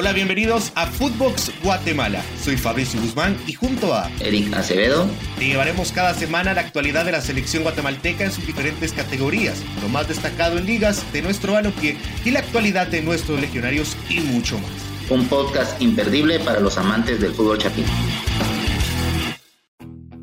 [0.00, 2.22] Hola, bienvenidos a Footbox Guatemala.
[2.40, 7.10] Soy Fabricio Guzmán y junto a Eric Acevedo te llevaremos cada semana la actualidad de
[7.10, 11.96] la selección guatemalteca en sus diferentes categorías, lo más destacado en ligas de nuestro balompié
[12.24, 14.70] y la actualidad de nuestros legionarios y mucho más.
[15.10, 17.84] Un podcast imperdible para los amantes del fútbol chapín.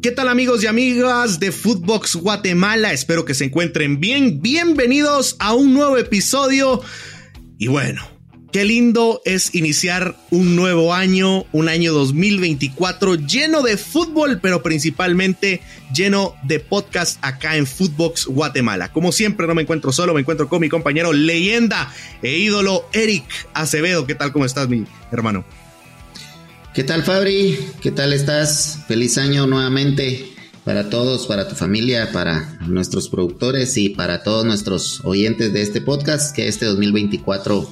[0.02, 2.94] ¿Qué tal amigos y amigas de Footbox Guatemala?
[2.94, 4.42] Espero que se encuentren bien.
[4.42, 6.82] Bienvenidos a un nuevo episodio.
[7.58, 8.15] Y bueno,
[8.56, 15.60] Qué lindo es iniciar un nuevo año, un año 2024 lleno de fútbol, pero principalmente
[15.94, 18.94] lleno de podcast acá en Footbox Guatemala.
[18.94, 23.26] Como siempre, no me encuentro solo, me encuentro con mi compañero leyenda e ídolo Eric
[23.54, 24.08] Acevedo.
[24.08, 24.32] ¿Qué tal?
[24.32, 25.44] ¿Cómo estás, mi hermano?
[26.74, 27.60] ¿Qué tal, Fabri?
[27.82, 28.80] ¿Qué tal estás?
[28.88, 35.02] Feliz año nuevamente para todos, para tu familia, para nuestros productores y para todos nuestros
[35.04, 37.70] oyentes de este podcast, que este 2024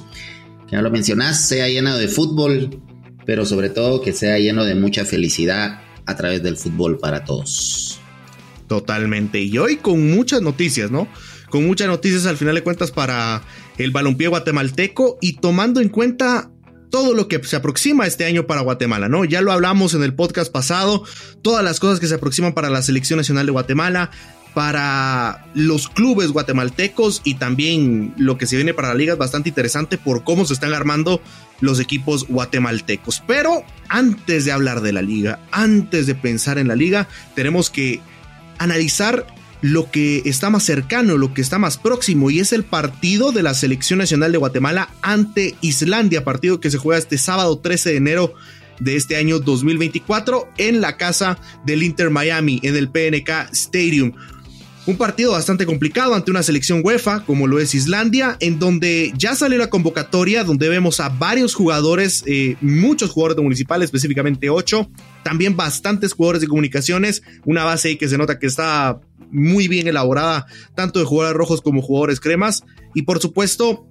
[0.70, 2.80] ya lo mencionás, sea lleno de fútbol,
[3.26, 8.00] pero sobre todo que sea lleno de mucha felicidad a través del fútbol para todos.
[8.66, 9.40] Totalmente.
[9.40, 11.08] Y hoy con muchas noticias, ¿no?
[11.50, 13.42] Con muchas noticias al final de cuentas para
[13.78, 16.50] el balompié guatemalteco y tomando en cuenta
[16.90, 19.24] todo lo que se aproxima este año para Guatemala, ¿no?
[19.24, 21.04] Ya lo hablamos en el podcast pasado,
[21.42, 24.12] todas las cosas que se aproximan para la selección nacional de Guatemala,
[24.54, 29.48] para los clubes guatemaltecos y también lo que se viene para la liga es bastante
[29.48, 31.20] interesante por cómo se están armando
[31.60, 33.22] los equipos guatemaltecos.
[33.26, 38.00] Pero antes de hablar de la liga, antes de pensar en la liga, tenemos que
[38.58, 39.26] analizar
[39.60, 43.42] lo que está más cercano, lo que está más próximo y es el partido de
[43.42, 47.96] la selección nacional de Guatemala ante Islandia, partido que se juega este sábado 13 de
[47.96, 48.34] enero
[48.78, 54.12] de este año 2024 en la casa del Inter Miami en el PNK Stadium.
[54.86, 59.34] Un partido bastante complicado ante una selección UEFA como lo es Islandia, en donde ya
[59.34, 64.90] salió la convocatoria, donde vemos a varios jugadores, eh, muchos jugadores de municipal, específicamente ocho,
[65.22, 69.00] también bastantes jugadores de comunicaciones, una base ahí que se nota que está
[69.30, 70.44] muy bien elaborada,
[70.74, 72.62] tanto de jugadores rojos como jugadores cremas,
[72.94, 73.86] y por supuesto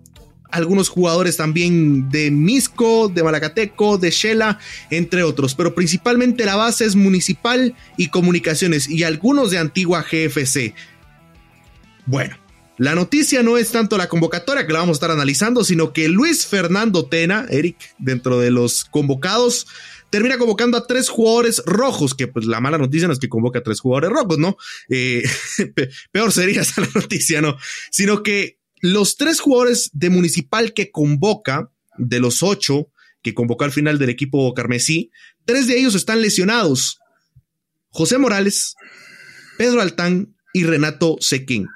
[0.54, 4.60] algunos jugadores también de Misco, de Malacateco, de Shela,
[4.92, 10.76] entre otros, pero principalmente la base es municipal y comunicaciones y algunos de antigua GFC.
[12.06, 12.38] Bueno,
[12.78, 16.08] la noticia no es tanto la convocatoria que la vamos a estar analizando, sino que
[16.08, 19.66] Luis Fernando Tena, Eric, dentro de los convocados,
[20.12, 23.58] termina convocando a tres jugadores rojos, que pues la mala noticia no es que convoque
[23.58, 24.58] a tres jugadores rojos, ¿no?
[24.88, 25.24] Eh,
[26.12, 27.58] peor sería esa la noticia, ¿no?
[27.90, 32.90] Sino que los tres jugadores de Municipal que convoca, de los ocho
[33.22, 35.10] que convocó al final del equipo carmesí,
[35.46, 37.00] tres de ellos están lesionados.
[37.92, 38.76] José Morales,
[39.58, 41.70] Pedro Altán y Renato Sequín.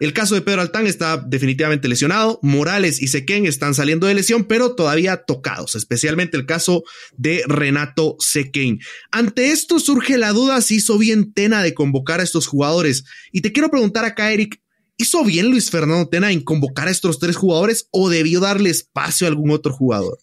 [0.00, 2.38] El caso de Pedro Altán está definitivamente lesionado.
[2.42, 6.84] Morales y Sequén están saliendo de lesión, pero todavía tocados, especialmente el caso
[7.16, 8.80] de Renato Sequén.
[9.10, 13.04] Ante esto surge la duda si hizo bien Tena de convocar a estos jugadores.
[13.32, 14.60] Y te quiero preguntar acá, Eric,
[15.00, 19.26] ¿Hizo bien Luis Fernando Tena en convocar a estos tres jugadores o debió darle espacio
[19.26, 20.18] a algún otro jugador?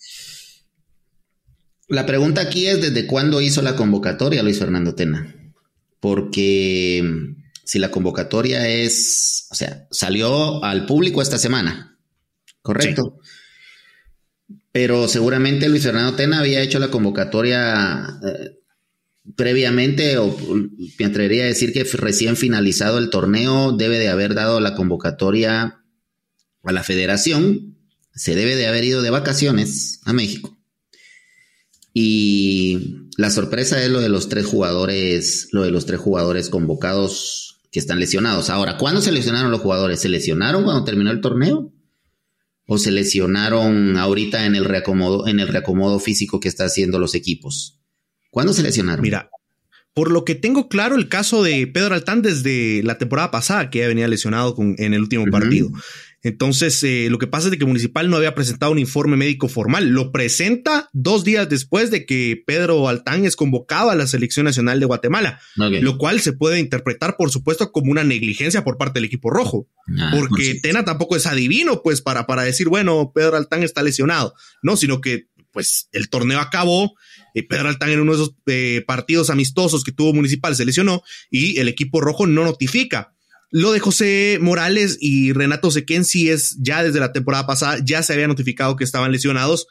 [1.87, 5.33] La pregunta aquí es desde cuándo hizo la convocatoria Luis Fernando Tena.
[5.99, 7.03] Porque
[7.63, 11.97] si la convocatoria es, o sea, salió al público esta semana,
[12.61, 13.17] ¿correcto?
[14.71, 18.56] Pero seguramente Luis Fernando Tena había hecho la convocatoria eh,
[19.35, 20.35] previamente, o
[20.99, 25.83] me atrevería a decir que recién finalizado el torneo, debe de haber dado la convocatoria
[26.63, 27.77] a la federación,
[28.13, 30.57] se debe de haber ido de vacaciones a México.
[31.93, 37.59] Y la sorpresa es lo de los tres jugadores, lo de los tres jugadores convocados
[37.71, 38.49] que están lesionados.
[38.49, 39.99] Ahora, ¿cuándo se lesionaron los jugadores?
[39.99, 41.73] ¿Se lesionaron cuando terminó el torneo?
[42.67, 47.15] ¿O se lesionaron ahorita en el reacomodo, en el reacomodo físico que están haciendo los
[47.15, 47.76] equipos?
[48.37, 49.01] ¿Cuándo se lesionaron?
[49.01, 49.31] Mira,
[49.95, 53.79] por lo que tengo claro, el caso de Pedro Altán desde la temporada pasada, que
[53.79, 55.71] ya venía lesionado con, en el último partido.
[56.21, 59.47] Entonces, eh, lo que pasa es de que Municipal no había presentado un informe médico
[59.47, 59.87] formal.
[59.87, 64.79] Lo presenta dos días después de que Pedro Altán es convocado a la Selección Nacional
[64.79, 69.05] de Guatemala, lo cual se puede interpretar, por supuesto, como una negligencia por parte del
[69.05, 69.67] equipo rojo,
[69.97, 74.35] ah, porque Tena tampoco es adivino, pues, para, para decir, bueno, Pedro Altán está lesionado,
[74.61, 76.93] no, sino que, pues, el torneo acabó
[77.43, 81.59] Pedro Altán en uno de esos eh, partidos amistosos que tuvo Municipal se lesionó y
[81.59, 83.13] el equipo rojo no notifica.
[83.49, 88.03] Lo de José Morales y Renato Sequén sí es ya desde la temporada pasada, ya
[88.03, 89.67] se había notificado que estaban lesionados,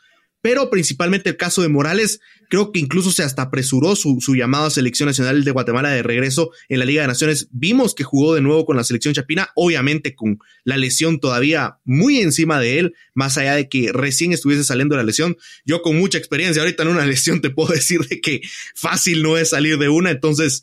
[0.46, 4.66] pero principalmente el caso de Morales, creo que incluso se hasta apresuró su, su llamado
[4.66, 7.48] a selección nacional de Guatemala de regreso en la Liga de Naciones.
[7.50, 12.20] Vimos que jugó de nuevo con la selección chapina, obviamente con la lesión todavía muy
[12.20, 15.36] encima de él, más allá de que recién estuviese saliendo de la lesión.
[15.64, 18.40] Yo con mucha experiencia ahorita en una lesión te puedo decir de que
[18.76, 20.62] fácil no es salir de una, entonces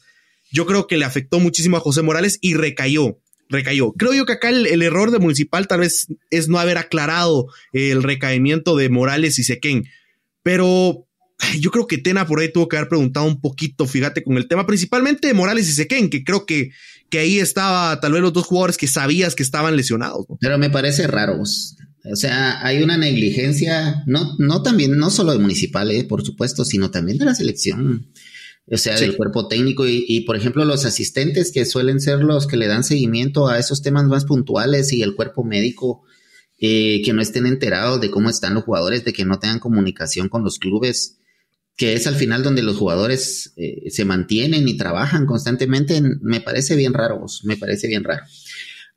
[0.50, 3.20] yo creo que le afectó muchísimo a José Morales y recayó
[3.54, 3.94] recayó.
[3.94, 8.04] Creo yo que acá el, error de Municipal tal vez es no haber aclarado el
[8.04, 9.86] recaimiento de Morales y Sequén,
[10.44, 11.08] pero
[11.60, 14.48] yo creo que Tena por ahí tuvo que haber preguntado un poquito, fíjate, con el
[14.48, 16.72] tema principalmente Morales y Sequén, que creo que,
[17.10, 20.26] que ahí estaba tal vez los dos jugadores que sabías que estaban lesionados.
[20.40, 21.40] Pero me parece raro.
[21.42, 26.66] O sea, hay una negligencia, no, no también, no solo de Municipal, eh, por supuesto,
[26.66, 28.08] sino también de la selección
[28.72, 32.58] o sea, del cuerpo técnico y, por ejemplo, los asistentes que suelen ser los que
[32.58, 36.04] le dan seguimiento a esos temas más puntuales y el cuerpo médico
[36.60, 40.30] eh, que no estén enterados de cómo están los jugadores, de que no tengan comunicación
[40.30, 41.18] con los clubes,
[41.76, 46.78] que es al final donde los jugadores eh, se mantienen y trabajan constantemente, me parece
[46.78, 48.24] bien raro, me parece bien raro.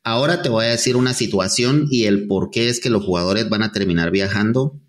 [0.04, 3.48] Ahora te voy a decir una situación y el por qué es que los jugadores
[3.48, 4.80] van a terminar viajando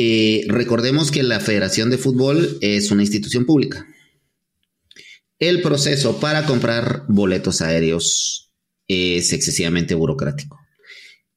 [0.00, 3.84] eh, recordemos que la Federación de Fútbol es una institución pública.
[5.40, 8.52] El proceso para comprar boletos aéreos
[8.86, 10.56] es excesivamente burocrático.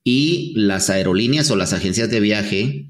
[0.03, 2.87] Y las aerolíneas o las agencias de viaje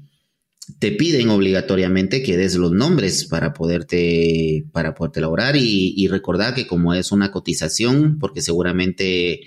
[0.78, 6.54] te piden obligatoriamente que des los nombres para poderte, para poderte elaborar y, y recordar
[6.54, 9.40] que como es una cotización, porque seguramente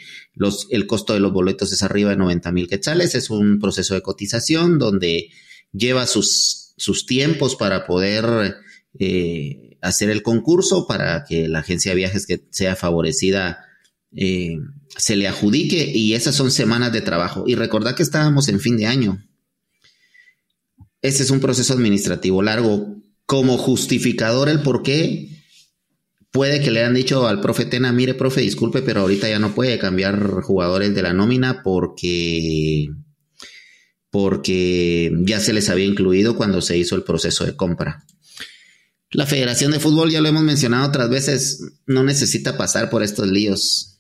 [0.72, 4.02] el costo de los boletos es arriba de 90 mil quetzales, es un proceso de
[4.02, 5.30] cotización donde
[5.72, 8.56] lleva sus, sus tiempos para poder
[9.00, 13.66] eh, hacer el concurso, para que la agencia de viajes que sea favorecida
[14.16, 14.58] eh,
[14.98, 17.44] se le adjudique y esas son semanas de trabajo.
[17.48, 19.24] Y recordad que estábamos en fin de año.
[21.02, 22.96] Ese es un proceso administrativo largo.
[23.26, 25.30] Como justificador el por qué,
[26.32, 29.56] puede que le hayan dicho al profe Tena, mire profe, disculpe, pero ahorita ya no
[29.56, 32.88] puede cambiar jugadores de la nómina porque
[34.16, 38.06] porque ya se les había incluido cuando se hizo el proceso de compra.
[39.12, 43.28] La Federación de Fútbol, ya lo hemos mencionado otras veces, no necesita pasar por estos
[43.28, 43.98] líos.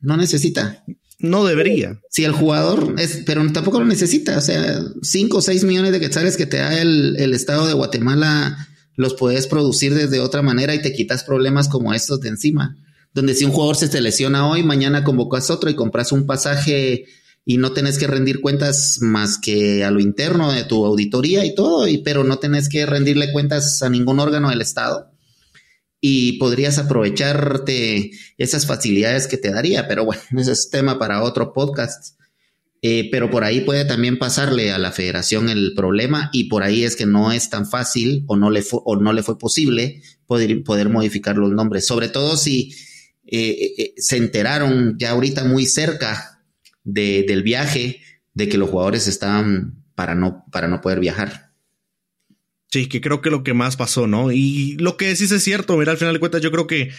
[0.00, 0.84] No necesita.
[1.18, 2.00] No debería.
[2.10, 4.38] Si el jugador es, pero tampoco lo necesita.
[4.38, 7.74] O sea, 5 o 6 millones de quetzales que te da el, el Estado de
[7.74, 12.76] Guatemala, los puedes producir desde otra manera y te quitas problemas como estos de encima.
[13.14, 17.06] Donde si un jugador se te lesiona hoy, mañana convocas otro y compras un pasaje
[17.50, 21.52] y no tenés que rendir cuentas más que a lo interno de tu auditoría y
[21.52, 25.10] todo, y, pero no tenés que rendirle cuentas a ningún órgano del Estado
[26.00, 31.52] y podrías aprovecharte esas facilidades que te daría, pero bueno, ese es tema para otro
[31.52, 32.20] podcast.
[32.82, 36.84] Eh, pero por ahí puede también pasarle a la federación el problema y por ahí
[36.84, 40.02] es que no es tan fácil o no le, fue, o no le fue posible
[40.24, 42.72] poder, poder modificar los nombres, sobre todo si
[43.26, 46.39] eh, eh, se enteraron ya ahorita muy cerca
[46.84, 48.02] del viaje,
[48.34, 51.52] de que los jugadores estaban para no, para no poder viajar.
[52.70, 54.30] Sí, que creo que lo que más pasó, ¿no?
[54.30, 56.90] Y lo que decís es cierto, mira, al final de cuentas yo creo que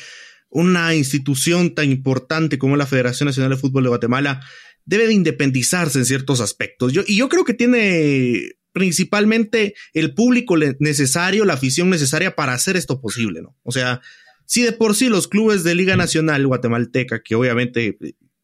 [0.50, 4.42] una institución tan importante como la Federación Nacional de Fútbol de Guatemala
[4.86, 6.92] debe de independizarse en ciertos aspectos.
[6.92, 12.75] Yo, y yo creo que tiene principalmente el público necesario, la afición necesaria para hacer
[12.75, 13.56] esto posible, ¿no?
[13.63, 14.01] O sea,
[14.45, 17.98] si de por sí los clubes de Liga Nacional guatemalteca, que obviamente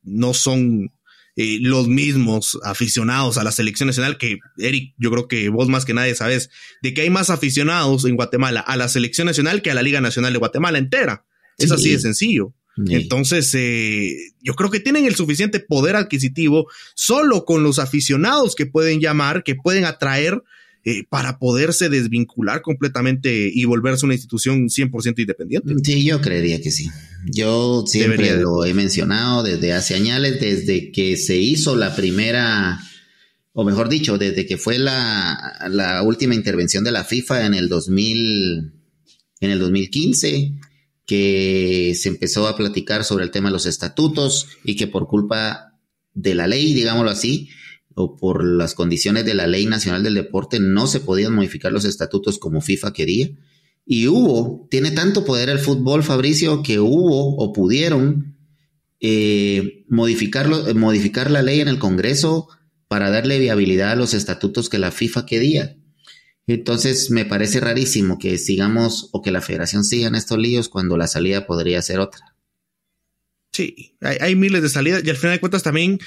[0.04, 0.94] no son
[1.40, 5.86] eh, los mismos aficionados a la selección nacional, que Eric, yo creo que vos más
[5.86, 6.50] que nadie sabes
[6.82, 10.02] de que hay más aficionados en Guatemala a la selección nacional que a la Liga
[10.02, 11.26] Nacional de Guatemala entera.
[11.60, 12.54] Es así de sencillo.
[12.88, 18.66] Entonces, eh, yo creo que tienen el suficiente poder adquisitivo solo con los aficionados que
[18.66, 20.42] pueden llamar, que pueden atraer
[20.90, 25.74] eh, para poderse desvincular completamente y volverse una institución 100% independiente.
[25.84, 26.90] Sí, yo creería que sí.
[27.26, 32.80] Yo siempre lo he mencionado desde hace años, desde que se hizo la primera,
[33.52, 37.68] o mejor dicho, desde que fue la, la última intervención de la FIFA en el
[37.68, 38.72] 2000,
[39.42, 40.54] en el 2015
[41.06, 45.74] que se empezó a platicar sobre el tema de los estatutos y que por culpa
[46.14, 47.50] de la ley, digámoslo así,
[48.00, 51.84] o por las condiciones de la Ley Nacional del Deporte no se podían modificar los
[51.84, 53.32] estatutos como FIFA quería.
[53.88, 58.38] Y hubo, tiene tanto poder el fútbol, Fabricio, que hubo o pudieron
[59.00, 62.48] eh, modificarlo, modificar la ley en el Congreso
[62.88, 65.76] para darle viabilidad a los estatutos que la FIFA quería.
[66.46, 70.98] Entonces me parece rarísimo que sigamos o que la federación siga en estos líos cuando
[70.98, 72.36] la salida podría ser otra.
[73.52, 75.98] Sí, hay, hay miles de salidas y al final de cuentas también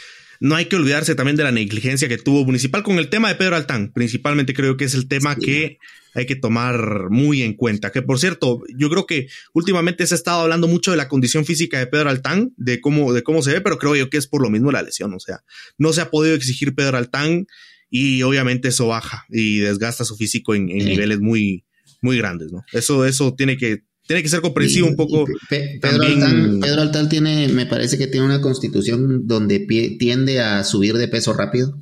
[0.40, 3.35] no hay que olvidarse también de la negligencia que tuvo Municipal con el tema de
[3.35, 3.92] Pedro Altán.
[3.92, 5.78] Principalmente creo que es el tema que
[6.14, 7.92] hay que tomar muy en cuenta.
[7.92, 11.44] Que por cierto, yo creo que últimamente se ha estado hablando mucho de la condición
[11.44, 14.26] física de Pedro Altán, de cómo, de cómo se ve, pero creo yo que es
[14.26, 15.12] por lo mismo la lesión.
[15.12, 15.44] O sea,
[15.76, 17.47] no se ha podido exigir Pedro Altán
[17.90, 21.64] y obviamente eso baja y desgasta su físico en, niveles muy,
[22.00, 22.64] muy grandes, ¿no?
[22.73, 25.25] Eso, eso tiene que, tiene que ser comprensivo un poco.
[25.49, 29.61] Pedro, Altán, tiene, me parece que tiene una constitución donde
[30.00, 31.81] tiende a subir de peso rápido.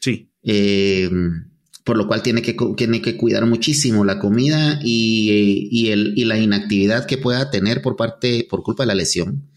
[0.00, 0.28] Sí.
[0.42, 1.08] Eh,
[1.84, 6.36] por lo cual tiene que, tiene que cuidar muchísimo la comida y, el, y la
[6.36, 9.48] inactividad que pueda tener por parte, por culpa de la lesión.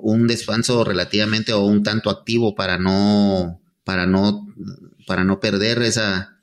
[0.00, 4.54] Un descanso relativamente o un tanto activo para no, para no,
[5.06, 6.36] para no perder esa,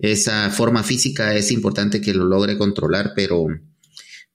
[0.00, 3.46] esa forma física es importante que lo logre controlar, pero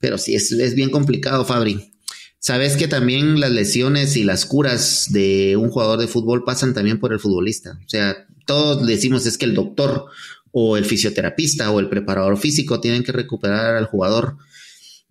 [0.02, 1.94] pero sí, es, bien complicado, Fabri.
[2.40, 7.00] Sabes que también las lesiones y las curas de un jugador de fútbol pasan también
[7.00, 7.80] por el futbolista.
[7.86, 10.08] O sea, todos decimos es que el doctor
[10.52, 14.38] o el fisioterapista o el preparador físico tienen que recuperar al jugador.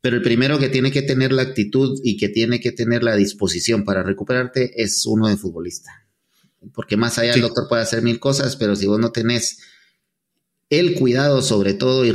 [0.00, 3.14] Pero el primero que tiene que tener la actitud y que tiene que tener la
[3.14, 6.08] disposición para recuperarte es uno de futbolista.
[6.74, 9.58] Porque más allá el doctor puede hacer mil cosas, pero si vos no tenés
[10.70, 12.12] el cuidado sobre todo y,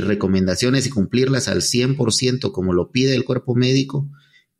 [0.00, 4.10] recomendaciones y cumplirlas al 100% como lo pide el cuerpo médico,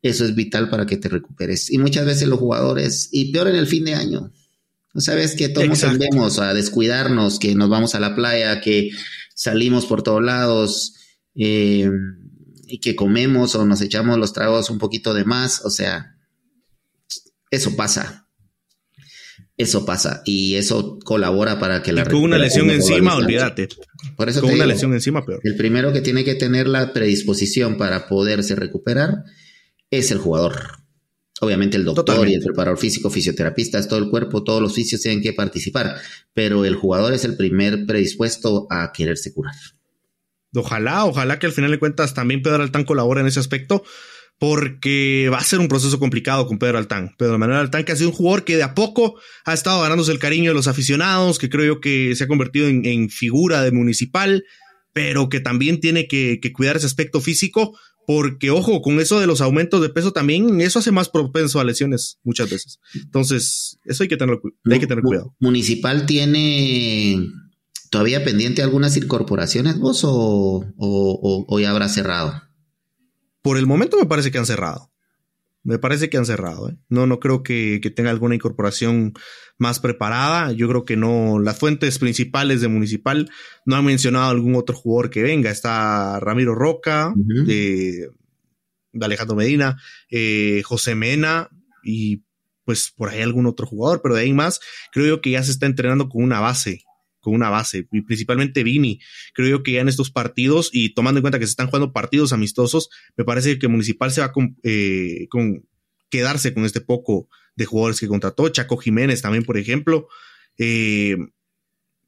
[0.03, 1.71] eso es vital para que te recuperes.
[1.71, 4.31] Y muchas veces los jugadores, y peor en el fin de año,
[4.93, 8.91] ¿no sabes que todos tendemos a descuidarnos, que nos vamos a la playa, que
[9.33, 10.93] salimos por todos lados
[11.33, 11.89] eh,
[12.67, 15.65] y que comemos o nos echamos los tragos un poquito de más?
[15.65, 16.17] O sea,
[17.49, 18.22] eso pasa
[19.57, 22.05] eso pasa y eso colabora para que la...
[22.05, 23.69] con una lesión encima, olvídate.
[24.15, 25.39] Por eso con una lesión encima, peor.
[25.43, 29.23] El primero que tiene que tener la predisposición para poderse recuperar
[29.91, 30.83] es el jugador.
[31.39, 35.21] Obviamente el doctor y el preparador físico, fisioterapistas, todo el cuerpo, todos los fisios tienen
[35.21, 35.97] que participar,
[36.33, 39.55] pero el jugador es el primer predispuesto a quererse curar.
[40.55, 43.83] Ojalá, ojalá que al final de cuentas también Pedro Altán colabore en ese aspecto,
[44.39, 47.15] porque va a ser un proceso complicado con Pedro Altán.
[47.17, 50.11] Pedro Manuel Altán, que ha sido un jugador que de a poco ha estado ganándose
[50.11, 53.71] el cariño de los aficionados, que creo yo que se ha convertido en, figura de
[53.71, 54.43] municipal,
[54.91, 59.39] pero que también tiene que, cuidar ese aspecto físico, porque ojo, con eso de los
[59.39, 62.79] aumentos de peso también, eso hace más propenso a lesiones muchas veces.
[62.95, 65.33] Entonces, eso hay que tener, hay que tener cuidado.
[65.39, 67.29] Municipal tiene
[67.89, 72.41] todavía pendiente algunas incorporaciones vos o, o ya habrá cerrado?
[73.43, 74.89] Por el momento me parece que han cerrado.
[75.63, 76.69] Me parece que han cerrado.
[76.69, 76.77] ¿eh?
[76.89, 79.13] No, no creo que, tenga alguna incorporación
[79.57, 80.51] más preparada.
[80.53, 81.39] Yo creo que no.
[81.39, 83.29] Las fuentes principales de Municipal
[83.65, 85.51] no han mencionado algún otro jugador que venga.
[85.51, 88.09] Está Ramiro Roca, de,
[88.99, 89.77] Alejandro Medina,
[90.09, 91.49] eh, José Mena
[91.83, 92.23] y
[92.65, 94.01] pues por ahí algún otro jugador.
[94.01, 94.61] Pero de ahí más,
[94.93, 96.83] creo yo que ya se está entrenando con una base
[97.23, 98.99] con una base, y principalmente Vini.
[99.33, 101.93] Creo yo que ya en estos partidos, y tomando en cuenta que se están jugando
[101.93, 105.65] partidos amistosos, me parece que Municipal se va a eh, con,
[106.09, 108.49] quedarse con este poco de jugadores que contrató.
[108.49, 110.09] Chaco Jiménez también, por ejemplo.
[110.57, 111.17] Eh,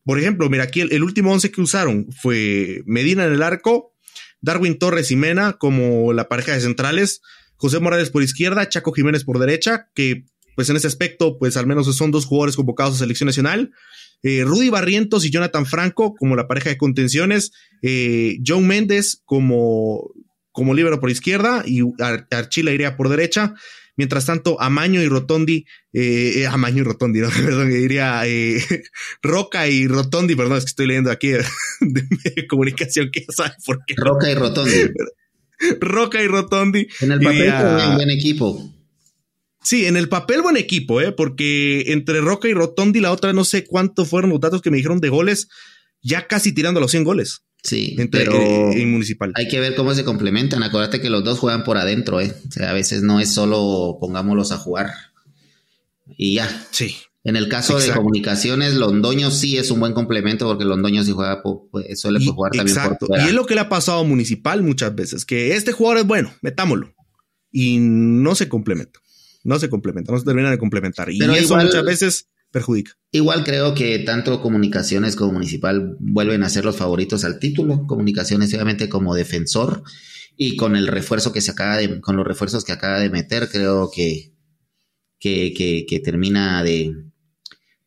[0.03, 3.93] por ejemplo, mira, aquí el, último once que usaron fue Medina en el arco,
[4.41, 7.22] Darwin Torres y Mena como la pareja de centrales,
[7.55, 11.67] José Morales por izquierda, Chaco Jiménez por derecha, que pues en ese aspecto, pues al
[11.67, 13.72] menos son dos jugadores convocados a selección nacional.
[14.24, 20.12] Eh, Rudy Barrientos y Jonathan Franco como la pareja de contenciones, eh, John Méndez como,
[20.51, 21.81] como líbero por izquierda y
[22.31, 23.53] Archila iría por derecha.
[23.98, 28.24] Mientras tanto, Amaño y Rotondi, eh, Amaño y Rotondi, no, perdón, diría
[29.22, 31.29] Roca y Rotondi, perdón, es que estoy leyendo aquí
[31.81, 33.95] de, comunicación que ya sabe por qué.
[33.95, 34.91] Roca y Rotondi.
[35.79, 36.88] Roca y Rotondi.
[37.00, 37.53] En el papel
[37.89, 38.75] un buen equipo.
[39.65, 41.12] Sí, en el papel buen equipo, ¿eh?
[41.12, 44.77] porque entre Roca y Rotondi, la otra no sé cuántos fueron los datos que me
[44.77, 45.50] dijeron de goles,
[46.03, 47.41] ya casi tirando los 100 goles.
[47.63, 49.34] Sí, pero eh, en municipal.
[49.34, 50.62] Hay que ver cómo se complementan.
[50.62, 52.31] Acuérdate que los dos juegan por adentro, ¿eh?
[52.48, 54.91] O sea, a veces no es solo pongámoslos a jugar
[56.15, 56.67] y ya.
[56.69, 56.95] Sí.
[57.24, 61.41] En el caso de comunicaciones, Londoño sí es un buen complemento porque Londoño sí juega,
[61.41, 63.25] pues, suele jugar también por fuera.
[63.25, 66.05] Y es lo que le ha pasado a Municipal muchas veces, que este jugador es
[66.05, 66.93] bueno, metámoslo.
[67.51, 69.00] Y no se complementa
[69.46, 71.10] no se complementan, no se terminan de complementar.
[71.12, 72.94] y eso muchas veces perjudica.
[73.12, 77.86] Igual creo que tanto comunicaciones como municipal vuelven a ser los favoritos al título.
[77.86, 79.84] Comunicaciones, obviamente, como defensor.
[80.36, 83.48] Y con el refuerzo que se acaba de, con los refuerzos que acaba de meter,
[83.50, 84.34] creo que,
[85.20, 86.94] que, termina de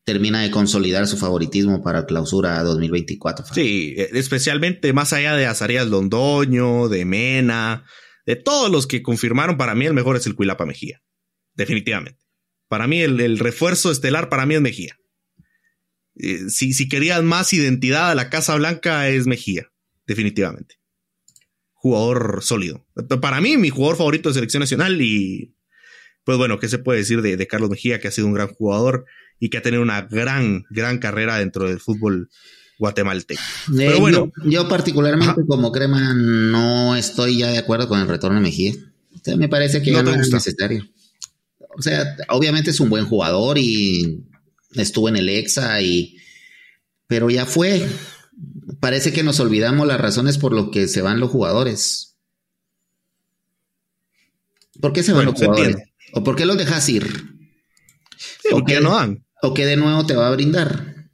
[0.05, 3.45] termina de consolidar su favoritismo para clausura 2024.
[3.53, 7.85] Sí, especialmente más allá de Azarías Londoño, de Mena,
[8.25, 11.01] de todos los que confirmaron, para mí el mejor es el Cuilapa Mejía
[11.55, 12.19] definitivamente.
[12.67, 14.97] Para mí el, refuerzo estelar para mí es Mejía.
[16.15, 19.71] Eh, si, si querías más identidad a la Casa Blanca es Mejía,
[20.05, 20.75] definitivamente.
[21.73, 22.85] Jugador sólido.
[23.21, 25.55] Para mí, mi jugador favorito de selección nacional y
[26.29, 29.05] pues bueno, ¿qué se puede decir de, Carlos Mejía, que ha sido un gran jugador
[29.39, 32.29] y que ha tenido una gran, gran carrera dentro del fútbol
[32.77, 33.41] guatemalteco?
[33.75, 34.31] Pero eh, bueno.
[34.45, 38.73] Yo, particularmente como crema no estoy ya de acuerdo con el retorno de Mejía.
[39.37, 40.85] me parece que no, no es necesario.
[41.79, 44.25] O sea, obviamente es un buen jugador y
[44.73, 46.17] estuvo en el EXA y...
[47.07, 47.87] Pero ya fue.
[48.81, 52.17] Parece que nos olvidamos las razones por lo que se van los jugadores.
[54.81, 55.77] ¿Por qué se van los jugadores?
[56.13, 57.07] ¿O por qué los dejas ir?
[58.51, 59.25] ¿O qué no dan?
[59.41, 61.09] ¿O qué de nuevo te va a brindar?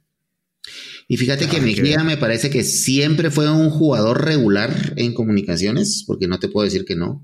[1.06, 6.26] Y fíjate que Mejía me parece que siempre fue un jugador regular en comunicaciones, porque
[6.26, 7.22] no te puedo decir que no.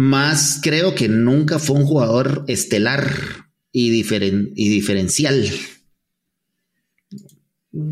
[0.00, 5.46] Más creo que nunca fue un jugador estelar y, y diferencial.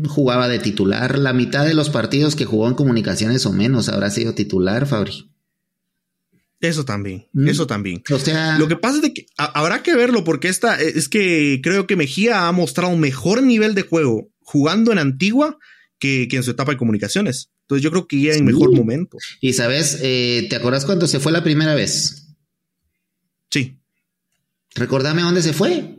[0.07, 1.19] Jugaba de titular.
[1.19, 5.29] La mitad de los partidos que jugó en comunicaciones o menos habrá sido titular, Fabri.
[6.59, 7.47] Eso también, mm.
[7.47, 8.01] eso también.
[8.11, 11.85] O sea, lo que pasa es que habrá que verlo porque esta es que creo
[11.85, 15.59] que Mejía ha mostrado un mejor nivel de juego jugando en Antigua
[15.99, 17.51] que, en su etapa de comunicaciones.
[17.69, 19.19] Entonces yo creo que ya en mejor momento.
[19.41, 22.29] Y sabes, eh, ¿te acuerdas cuando se fue la primera vez?
[23.51, 23.79] Sí.
[24.73, 25.95] Recordame dónde se fue.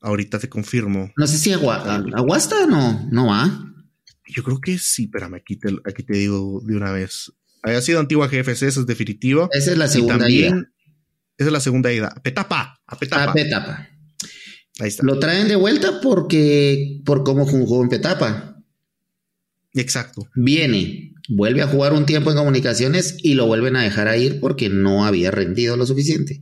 [0.00, 1.10] Ahorita te confirmo.
[1.16, 3.74] No sé si Aguasta no, no va.
[4.26, 7.32] Yo creo que sí, espérame, aquí te, aquí te digo de una vez.
[7.62, 9.48] Había sido antigua GFC, eso es definitivo.
[9.50, 10.48] Esa es la segunda ida.
[11.38, 12.08] Esa es la segunda ida.
[12.08, 13.30] A Petapa, a Petapa.
[13.30, 13.88] A Petapa.
[14.78, 15.06] Ahí está.
[15.06, 18.53] Lo traen de vuelta porque por cómo jugó en Petapa.
[19.74, 20.28] Exacto.
[20.34, 24.40] Viene, vuelve a jugar un tiempo en comunicaciones y lo vuelven a dejar a ir
[24.40, 26.40] porque no había rendido lo suficiente.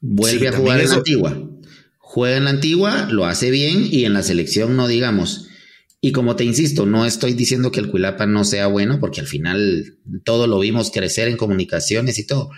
[0.00, 1.50] Vuelve a jugar en la antigua.
[1.98, 5.48] Juega en la antigua, lo hace bien y en la selección no digamos
[6.00, 9.26] y como te insisto, no estoy diciendo que el Cuilapa no sea bueno, porque al
[9.26, 12.50] final todo lo vimos crecer en comunicaciones y todo.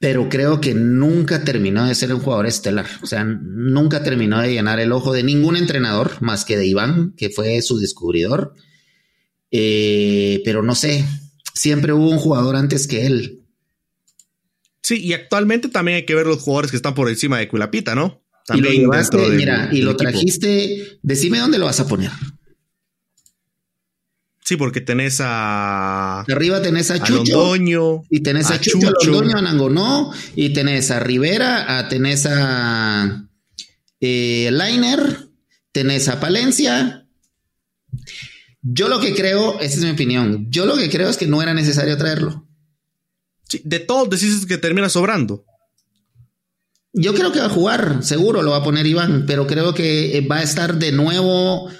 [0.00, 2.86] Pero creo que nunca terminó de ser un jugador estelar.
[3.02, 7.12] O sea, nunca terminó de llenar el ojo de ningún entrenador más que de Iván,
[7.16, 8.54] que fue su descubridor.
[9.50, 11.04] Eh, pero no sé,
[11.54, 13.42] siempre hubo un jugador antes que él.
[14.82, 17.94] Sí, y actualmente también hay que ver los jugadores que están por encima de Cuilapita,
[17.94, 18.22] ¿no?
[18.54, 20.98] y lo llevaste, mira, y lo trajiste.
[21.02, 22.10] Decime dónde lo vas a poner.
[24.50, 26.22] Sí, porque tenés a.
[26.22, 27.54] Arriba tenés a Chucho.
[28.10, 30.12] y tenés a, Chucho, Londoño, a Nangonó.
[30.34, 33.28] Y tenés a Rivera, a, tenés a
[34.00, 35.28] eh, Liner,
[35.70, 37.06] tenés a Palencia.
[38.60, 40.48] Yo lo que creo, esa es mi opinión.
[40.50, 42.48] Yo lo que creo es que no era necesario traerlo.
[43.44, 45.44] Sí, de todos decís que termina sobrando.
[46.92, 50.26] Yo creo que va a jugar, seguro lo va a poner Iván, pero creo que
[50.28, 51.70] va a estar de nuevo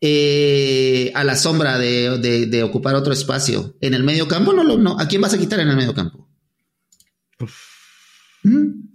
[0.00, 3.76] eh, a la sombra de, ocupar otro espacio.
[3.80, 6.28] En el medio campo, no, no, ¿a quién vas a quitar en el medio campo?
[8.42, 8.90] ¿Mm?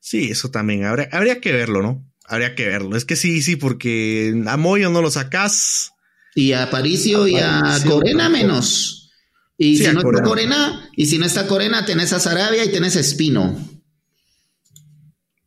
[0.00, 2.06] Sí, eso también habría, habría, que verlo, ¿no?
[2.26, 2.96] Habría que verlo.
[2.96, 5.92] Es que sí, sí, porque a Moyo no lo sacas.
[6.34, 9.12] Y a Paricio y a Corena menos.
[9.56, 12.96] Y si no está Corena, y si no está Corena, tenés a Sarabia y tenés
[12.96, 13.56] a Espino.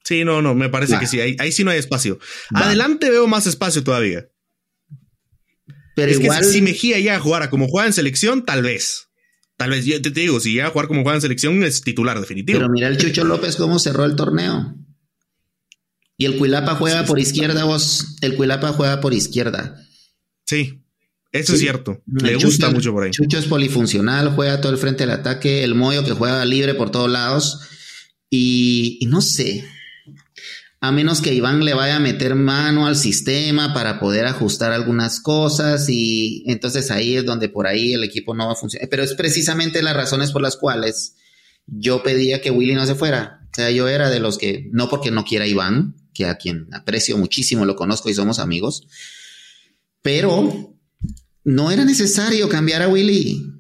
[0.04, 1.20] Sí, no, no, me parece que sí.
[1.20, 2.18] Ahí, sí no hay espacio.
[2.54, 4.30] Adelante veo más espacio todavía.
[5.98, 6.42] Pero es igual...
[6.42, 9.08] que si Mejía ya jugara como juega en selección, tal vez.
[9.58, 12.20] Tal vez, yo te, digo, si llega a jugar como juega en selección, es titular
[12.20, 12.60] definitivo.
[12.60, 14.76] Pero mira el Chucho López cómo cerró el torneo.
[16.16, 18.16] Y el Cuilapa juega por izquierda, vos.
[18.22, 19.76] El Cuilapa juega por izquierda.
[20.46, 20.84] Sí,
[21.32, 22.04] eso es cierto.
[22.06, 23.10] Le gusta mucho por ahí.
[23.10, 25.64] Chucho es polifuncional, juega todo el frente del ataque.
[25.64, 27.62] El Moyo que juega libre por todos lados.
[28.30, 29.66] y no sé
[30.80, 35.20] a menos que Iván le vaya a meter mano al sistema para poder ajustar algunas
[35.20, 38.88] cosas y entonces ahí es donde por ahí el equipo no va a funcionar.
[38.90, 41.16] Pero es precisamente las razones por las cuales
[41.66, 43.42] yo pedía que Willy no se fuera.
[43.52, 46.68] O sea, yo era de los que, no porque no quiera Iván, que a quien
[46.72, 48.88] aprecio muchísimo, lo conozco y somos amigos,
[50.04, 50.76] pero
[51.44, 53.57] no era necesario cambiar a Willy.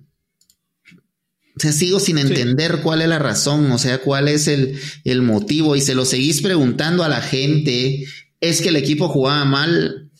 [1.57, 5.23] O sea, sigo sin entender cuál es la razón, o sea, cuál es el, el,
[5.23, 8.05] motivo y se lo seguís preguntando a la gente.
[8.39, 10.11] Es que el equipo jugaba mal.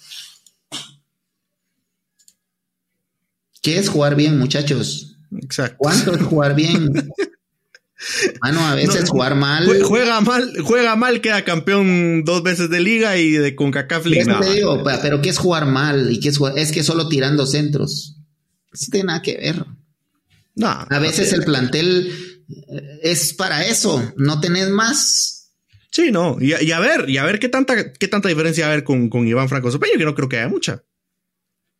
[3.62, 5.18] ¿Qué es jugar bien, muchachos?
[5.40, 5.76] Exacto.
[5.78, 6.92] ¿Cuánto es jugar bien?
[8.42, 9.68] Bueno, a veces jugar mal.
[9.82, 14.40] Juega mal, juega mal, queda campeón dos veces de liga y de CONCACAF Liga.
[15.02, 16.12] pero ¿qué es jugar mal?
[16.12, 18.18] ¿Y qué es Es que solo tirando centros.
[18.72, 19.66] No tiene nada que ver
[20.64, 22.12] a veces el plantel
[23.02, 25.52] Es para eso, no tenés más.
[25.92, 26.38] Sí, no.
[26.40, 29.10] Y, a ver, y a ver qué tanta, qué tanta diferencia va a haber con,
[29.10, 30.84] con Iván Franco Sopeño, que no creo que haya mucha.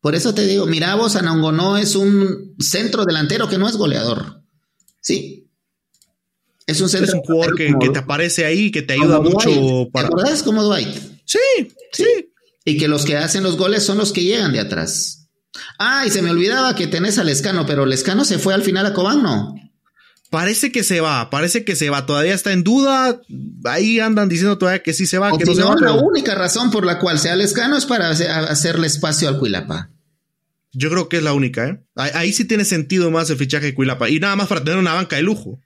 [0.02, 4.42] Por eso te digo, mira, vos no es un centro delantero que no es goleador.
[5.02, 5.50] Sí.
[6.66, 7.08] Es un centro.
[7.08, 10.10] Es un jugador que, te aparece ahí, que te ayuda mucho para.
[10.10, 10.96] ¿Te es como Dwight?
[11.26, 11.40] Sí,
[11.92, 12.34] sí.
[12.66, 15.27] Y que los que hacen los goles son los que llegan de atrás.
[15.80, 18.86] Ah, y se me olvidaba que tenés a Lescano, pero Lescano se fue al final
[18.86, 19.56] a Cobán, ¿no?
[20.30, 22.06] Parece que se va, parece que se va.
[22.06, 23.22] Todavía está en duda.
[23.64, 25.76] Ahí andan diciendo todavía que sí se va, que no, se va.
[25.80, 29.90] La única razón por la cual sea Lescano es para hacerle espacio al Cuilapa.
[30.74, 31.80] Yo creo que es la única, ¿eh?
[31.96, 34.10] Ahí, sí tiene sentido más el fichaje de Cuilapa.
[34.10, 35.62] Y nada más para tener una banca de lujo.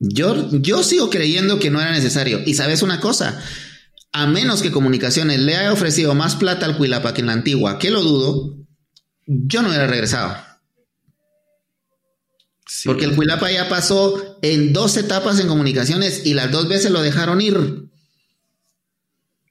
[0.00, 2.40] Yo, yo sigo creyendo que no era necesario.
[2.44, 3.40] Y sabes una cosa,
[4.14, 7.80] a menos que Comunicaciones le haya ofrecido más plata al Cuilapa que en la antigua,
[7.80, 8.56] que lo dudo,
[9.26, 10.36] yo no hubiera regresado.
[12.84, 17.02] Porque el Cuilapa ya pasó en dos etapas en comunicaciones y las dos veces lo
[17.02, 17.88] dejaron ir.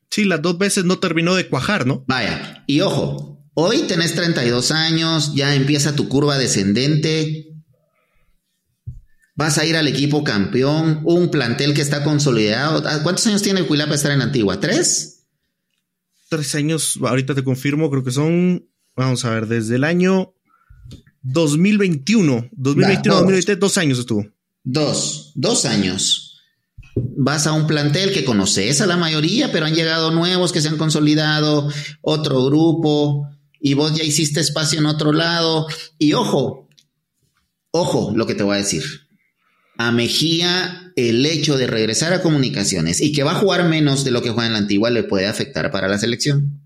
[0.09, 2.05] Sí, las dos veces no terminó de cuajar, ¿no?
[2.07, 7.52] Vaya, y ojo, hoy tenés 32 años, ya empieza tu curva descendente.
[9.35, 12.83] Vas a ir al equipo campeón, un plantel que está consolidado.
[12.85, 14.59] Ah, ¿Cuántos años tiene el Cuilapa estar en Antigua?
[14.59, 15.25] ¿Tres?
[16.29, 20.33] Tres años, ahorita te confirmo, creo que son, vamos a ver, desde el año
[21.23, 24.25] 2021, 2021, 2023, dos años estuvo.
[24.63, 26.41] Dos, dos años.
[26.95, 30.67] Vas a un plantel que conoces a la mayoría, pero han llegado nuevos que se
[30.67, 31.69] han consolidado,
[32.01, 33.27] otro grupo,
[33.59, 35.67] y vos ya hiciste espacio en otro lado.
[35.97, 36.67] Y ojo,
[37.71, 38.83] ojo lo que te voy a decir.
[39.77, 44.11] A Mejía, el hecho de regresar a comunicaciones y que va a jugar menos de
[44.11, 46.61] lo que juega en la antigua le puede afectar para la selección.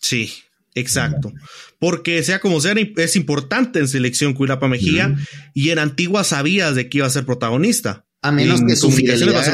[0.00, 0.30] Sí,
[0.78, 1.32] Exacto.
[1.78, 5.14] Porque sea como sea, es importante en selección Cuilapa Mejía
[5.54, 8.04] y en Antigua sabías de que iba a ser protagonista.
[8.20, 9.44] A menos que su fidelidad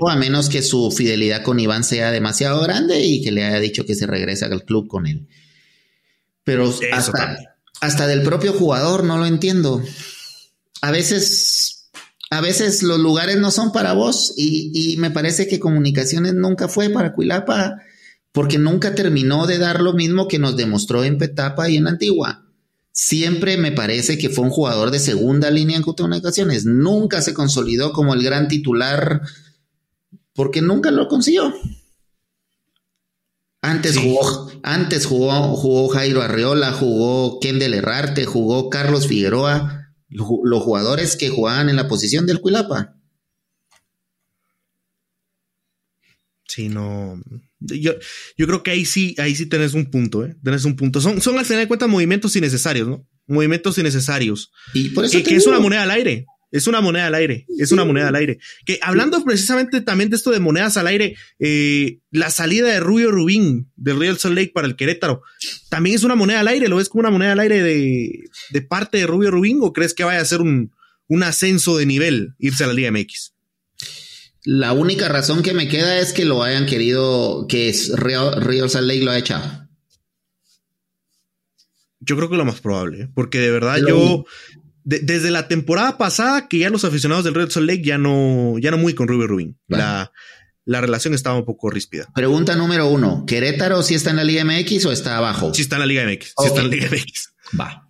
[0.00, 3.58] O a menos que su fidelidad con Iván sea demasiado grande y que le haya
[3.58, 5.26] dicho que se regresa al club con él.
[6.44, 7.38] Pero hasta,
[7.80, 9.82] hasta, del propio jugador no lo entiendo.
[10.82, 11.65] A veces,
[12.30, 16.68] a veces los lugares no son para vos y, y me parece que comunicaciones nunca
[16.68, 17.76] fue para Cuilapa
[18.32, 22.44] porque nunca terminó de dar lo mismo que nos demostró en Petapa y en Antigua.
[22.92, 26.64] Siempre me parece que fue un jugador de segunda línea en comunicaciones.
[26.64, 29.22] Nunca se consolidó como el gran titular
[30.34, 31.54] porque nunca lo consiguió.
[33.62, 41.16] Antes, jugó, antes jugó, jugó Jairo Arreola, jugó Kendall Herrarte, jugó Carlos Figueroa, los jugadores
[41.16, 42.96] que jugaban en la posición del Cuilapa.
[46.48, 47.20] Sí, no,
[47.58, 47.94] yo,
[48.36, 50.36] yo creo que ahí sí, ahí sí tenés un punto, ¿eh?
[50.42, 51.00] Tenés un punto.
[51.00, 53.06] Son, son al final de cuentas movimientos innecesarios, ¿no?
[53.26, 54.52] Movimientos innecesarios.
[54.72, 56.26] Y por eso que, es una moneda al aire.
[56.56, 57.46] Es una moneda al aire.
[57.58, 58.38] Es una moneda al aire.
[58.64, 63.10] Que hablando precisamente también de esto de monedas al aire, eh, la salida de Rubio
[63.10, 65.22] Rubín del Real Salt Lake para el Querétaro
[65.68, 66.68] también es una moneda al aire.
[66.68, 69.94] ¿Lo ves como una moneda al aire de, de parte de Rubio Rubín o crees
[69.94, 70.72] que vaya a ser un,
[71.08, 73.32] un ascenso de nivel irse a la Liga MX?
[74.44, 79.02] La única razón que me queda es que lo hayan querido, que Real, Salt Lake
[79.02, 79.68] lo haya echado.
[81.98, 83.08] Yo creo que lo más probable, ¿eh?
[83.12, 84.24] porque de verdad yo,
[84.86, 88.70] desde la temporada pasada, que ya los aficionados del Real Salt Lake ya no, ya
[88.70, 89.58] no muy con Rubio Rubin.
[89.66, 90.12] La,
[90.64, 92.06] la relación estaba un poco ríspida.
[92.14, 95.52] Pregunta número uno: ¿Querétaro sí está en la Liga MX o está abajo?
[95.52, 96.34] Sí está en la Liga MX.
[96.38, 97.32] Sí está en la Liga MX.
[97.58, 97.88] Va.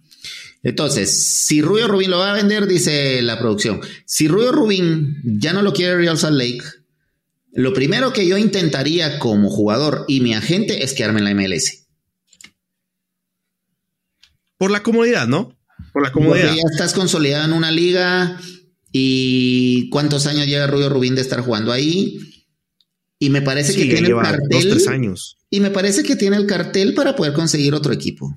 [0.63, 5.53] Entonces, si Rubio Rubín lo va a vender, dice la producción, si Rubio Rubín ya
[5.53, 6.65] no lo quiere Real Salt Lake,
[7.53, 11.87] lo primero que yo intentaría como jugador y mi agente es quedarme en la MLS.
[14.57, 15.56] Por la comodidad, ¿no?
[15.97, 16.49] Por la comodidad.
[16.49, 18.39] Porque ya estás consolidado en una liga
[18.93, 22.19] y cuántos años lleva Rubio Rubín de estar jugando ahí.
[23.19, 24.47] Y me parece que tiene el cartel.
[24.51, 25.39] Dos, tres años.
[25.49, 28.31] Y me parece que tiene el cartel para poder conseguir otro equipo.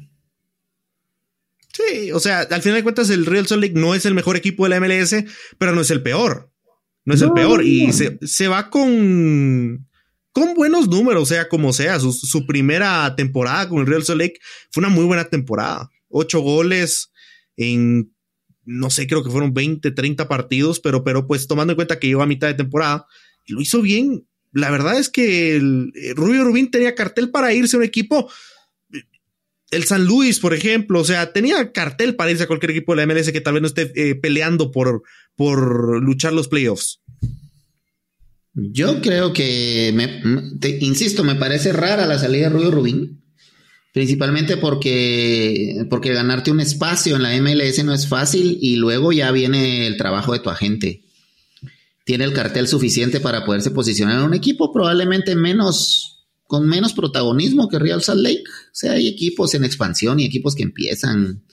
[1.74, 4.38] Sí, o sea, al final de cuentas el Real Salt Lake no es el mejor
[4.38, 5.16] equipo de la MLS,
[5.58, 6.54] pero no es el peor.
[7.04, 7.62] No es el peor.
[7.66, 9.86] Y se, va con,
[10.32, 12.00] con buenos números, sea, como sea.
[12.00, 14.40] Su, primera temporada con el Real Salt Lake
[14.72, 15.90] fue una muy buena temporada.
[16.08, 17.12] Ocho goles
[17.60, 18.14] en,
[18.66, 22.08] no sé, creo que fueron 20, 30 partidos, pero, pero pues tomando en cuenta que
[22.08, 23.06] lleva a mitad de temporada,
[23.48, 24.26] lo hizo bien.
[24.52, 28.32] La verdad es que el, Rubio Rubín tenía cartel para irse a un equipo
[29.72, 33.06] el San Luis, por ejemplo, o sea, tenía cartel para irse a cualquier equipo de
[33.06, 35.04] la MLS que tal vez no esté eh, peleando por,
[35.36, 37.02] por luchar los playoffs.
[38.54, 39.94] Yo creo que,
[40.60, 43.19] te, insisto, me parece rara la salida de Rubio Rubín.
[44.00, 49.30] Principalmente porque, porque ganarte un espacio en la MLS no es fácil y luego ya
[49.32, 51.04] viene el trabajo de tu agente.
[52.06, 57.68] Tiene el cartel suficiente para poderse posicionar en un equipo probablemente menos, con menos protagonismo
[57.68, 58.46] que Real Salt Lake.
[58.48, 61.44] O sea, hay equipos en expansión y equipos que empiezan,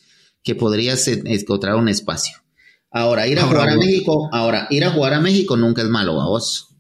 [0.44, 2.36] que podrías encontrar un espacio.
[2.92, 6.20] Ahora, ir a jugar a México, ahora, ir a jugar a México nunca es malo,
[6.20, 6.76] a vos.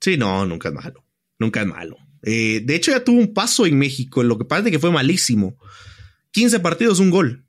[0.00, 1.04] Sí, no, nunca es malo.
[1.38, 1.98] Nunca es malo.
[2.22, 5.56] Eh, de hecho, ya tuvo un paso en México, lo que parece que fue malísimo.
[6.32, 7.44] 15 partidos, un gol.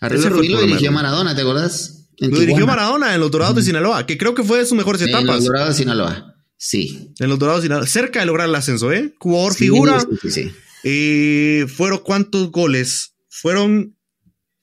[0.00, 2.08] Arriba Rubí lo dirigió Maradona, ¿te acordás?
[2.18, 5.00] lo dirigió Maradona en los Dorados de Sinaloa, que creo que fue de sus mejores
[5.02, 5.20] etapas.
[5.22, 7.12] En los Dorados de Sinaloa, sí.
[7.18, 9.14] En los Dorados de Sinaloa, cerca de lograr el ascenso, ¿eh?
[9.18, 10.00] Jugador figura.
[10.22, 10.52] Sí, sí,
[10.84, 13.14] eh, ¿Fueron cuántos goles?
[13.28, 13.96] Fueron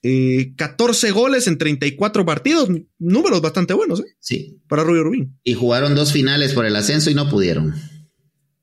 [0.02, 4.16] 14 eh, goles en 34 partidos, números bastante buenos, ¿eh?
[4.20, 4.60] Sí.
[4.68, 5.40] Para Rubio Rubín.
[5.44, 7.74] Y jugaron dos finales por el ascenso y no pudieron.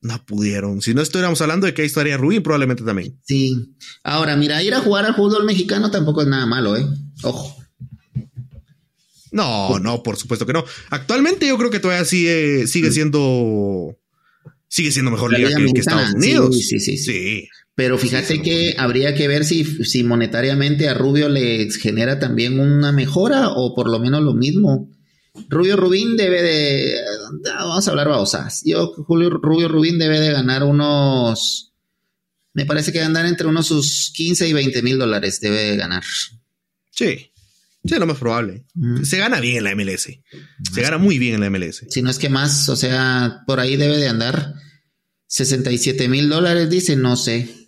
[0.04, 0.82] No pudieron.
[0.82, 3.18] Si no estuviéramos hablando de que ahí estaría Rubín, probablemente también.
[3.24, 3.74] Sí.
[4.02, 6.86] Ahora, mira, ir a jugar al fútbol mexicano tampoco es nada malo, ¿eh?
[7.22, 7.56] Ojo.
[9.32, 10.62] No, no, por supuesto que no.
[10.90, 13.96] Actualmente yo creo que todavía sigue, sigue siendo.
[14.68, 16.54] Sigue siendo mejor liga, que, Estados Unidos.
[16.54, 17.48] Sí, sí, sí.
[17.74, 22.92] Pero fíjate que habría que ver si, si monetariamente a Rubio le genera también una
[22.92, 24.90] mejora o por lo menos lo mismo.
[25.48, 26.94] Rubio Rubín debe de.
[27.44, 28.62] Vamos a hablar babosas.
[28.64, 31.72] Yo, Julio Rubio Rubín debe de ganar unos.
[32.52, 35.40] Me parece que andar entre unos sus 15 y 20 mil dólares.
[35.40, 36.04] Debe de ganar.
[36.90, 37.30] Sí.
[37.84, 38.64] Sí, lo más probable.
[39.02, 40.08] Se gana bien en la MLS.
[40.72, 41.84] Se gana muy bien en la MLS.
[41.90, 44.54] Si no es que más, o sea, por ahí debe de andar
[45.26, 47.63] 67 mil dólares, dice, no sé.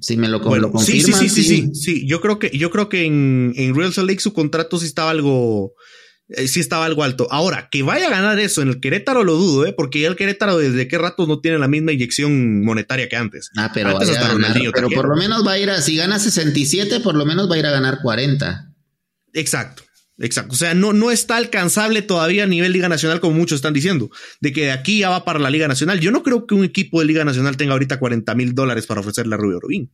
[0.00, 1.04] Si me lo, bueno, confirman.
[1.04, 4.08] Sí sí, sí, sí, sí, Yo creo que, yo creo que en, en Real Salt
[4.08, 5.74] Lake su contrato sí estaba algo,
[6.28, 7.26] eh, sí estaba algo alto.
[7.30, 9.72] Ahora, que vaya a ganar eso en el Querétaro lo dudo, ¿eh?
[9.76, 13.50] porque ya el Querétaro desde qué rato no tiene la misma inyección monetaria que antes.
[13.56, 17.24] Ah, pero, pero por lo menos va a ir a, si gana 67, por lo
[17.24, 18.72] menos va a ir a ganar 40.
[19.34, 19.82] Exacto.
[20.18, 20.54] Exacto.
[20.54, 24.10] O sea, no, no está alcanzable todavía a nivel Liga Nacional, como muchos están diciendo,
[24.40, 26.00] de que de aquí ya va para la Liga Nacional.
[26.00, 29.00] Yo no creo que un equipo de Liga Nacional tenga ahorita 40 mil dólares para
[29.00, 29.92] ofrecerle a Rubio Rubín.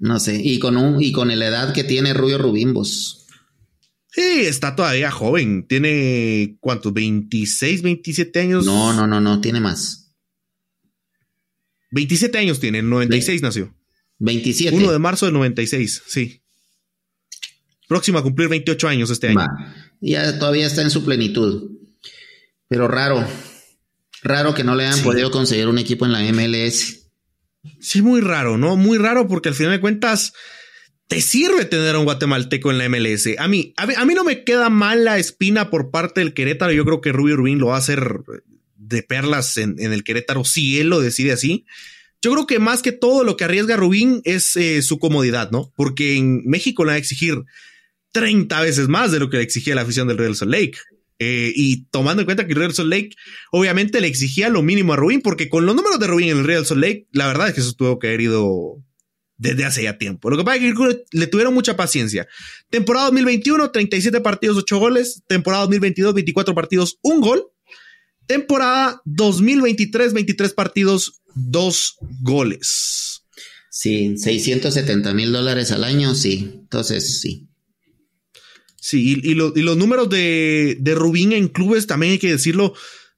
[0.00, 3.26] No sé, y con un, y con la edad que tiene Rubio Rubín, vos.
[4.08, 5.66] Sí, está todavía joven.
[5.66, 8.66] Tiene cuántos, 26, 27 años.
[8.66, 10.14] No, no, no, no, tiene más.
[11.92, 13.74] 27 años tiene, en 96 nació.
[14.18, 14.76] 27.
[14.76, 16.42] 1 de marzo del 96, sí.
[17.88, 19.46] Próximo a cumplir 28 años este año.
[20.00, 21.70] Ya todavía está en su plenitud.
[22.68, 23.26] Pero raro.
[24.22, 27.06] Raro que no le hayan podido conseguir un equipo en la MLS.
[27.80, 28.76] Sí, muy raro, ¿no?
[28.76, 30.32] Muy raro porque al final de cuentas
[31.08, 33.38] te sirve tener a un guatemalteco en la MLS.
[33.38, 36.72] A mí, a mí, no me queda mal la espina por parte del Querétaro.
[36.72, 38.20] Yo creo que Rubio Rubín lo va a hacer
[38.76, 41.64] de perlas en, el Querétaro si él lo decide así.
[42.22, 45.72] Yo creo que más que todo lo que arriesga Rubín es eh, su comodidad, ¿no?
[45.76, 47.44] Porque en México le va a exigir
[48.16, 50.78] 30 veces más de lo que le exigía la afición del Real Salt Lake.
[51.18, 53.10] Eh, y tomando en cuenta que el Real Salt Lake
[53.52, 56.46] obviamente le exigía lo mínimo a Rubin, porque con los números de Rubin en el
[56.46, 58.82] Real Salt Lake, la verdad es que eso tuvo que haber ido
[59.36, 60.30] desde hace ya tiempo.
[60.30, 62.26] Lo que pasa es que le tuvieron mucha paciencia.
[62.70, 65.22] Temporada 2021, 37 partidos, 8 goles.
[65.28, 67.44] Temporada 2022, 24 partidos, 1 gol.
[68.26, 73.24] Temporada 2023, 23 partidos, 2 goles.
[73.70, 76.50] Sí, 670 mil dólares al año, sí.
[76.62, 77.46] Entonces, sí.
[78.88, 82.72] Sí, y, los números de, de, Rubín en clubes, también hay que decirlo,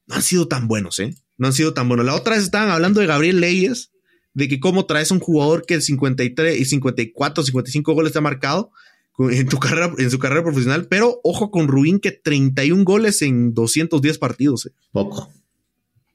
[0.07, 1.15] no han sido tan buenos, ¿eh?
[1.37, 2.07] No han sido tan buenos.
[2.07, 3.93] La otra vez estaban hablando de Gabriel Leyes,
[4.33, 8.71] de que cómo traes un jugador que 53 y 54, 55 goles te ha marcado
[9.19, 13.53] en, tu carrera, en su carrera profesional, pero ojo con Rubín que 31 goles en
[13.53, 14.65] 210 partidos.
[14.65, 14.73] ¿eh?
[14.91, 15.31] Poco.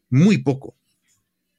[0.09, 0.75] Muy poco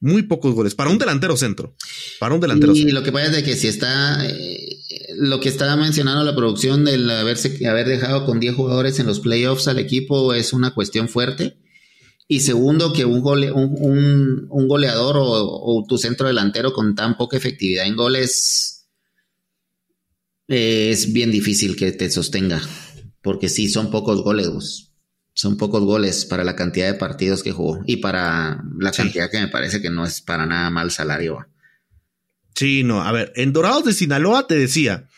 [0.05, 1.75] muy pocos goles para un delantero centro.
[2.21, 4.77] Para un delantero y lo que pasa es de que si está eh,
[5.17, 9.21] lo que estaba mencionando la producción del haberse haber dejado con 10 jugadores en los
[9.21, 11.57] playoffs al equipo es una cuestión fuerte.
[12.29, 17.87] Y segundo, que un, gole, un, goleador o, tu centro delantero con tan poca efectividad
[17.87, 18.89] en goles
[20.49, 22.61] eh, es bien difícil que te sostenga.
[23.23, 24.94] Porque sí, son pocos goles.
[25.35, 29.41] Son pocos goles para la cantidad de partidos que jugó y para la cantidad que
[29.41, 31.47] me parece que no es para nada mal salario.
[32.55, 35.09] Sí, no, a ver, en Dorados de Sinaloa te decía,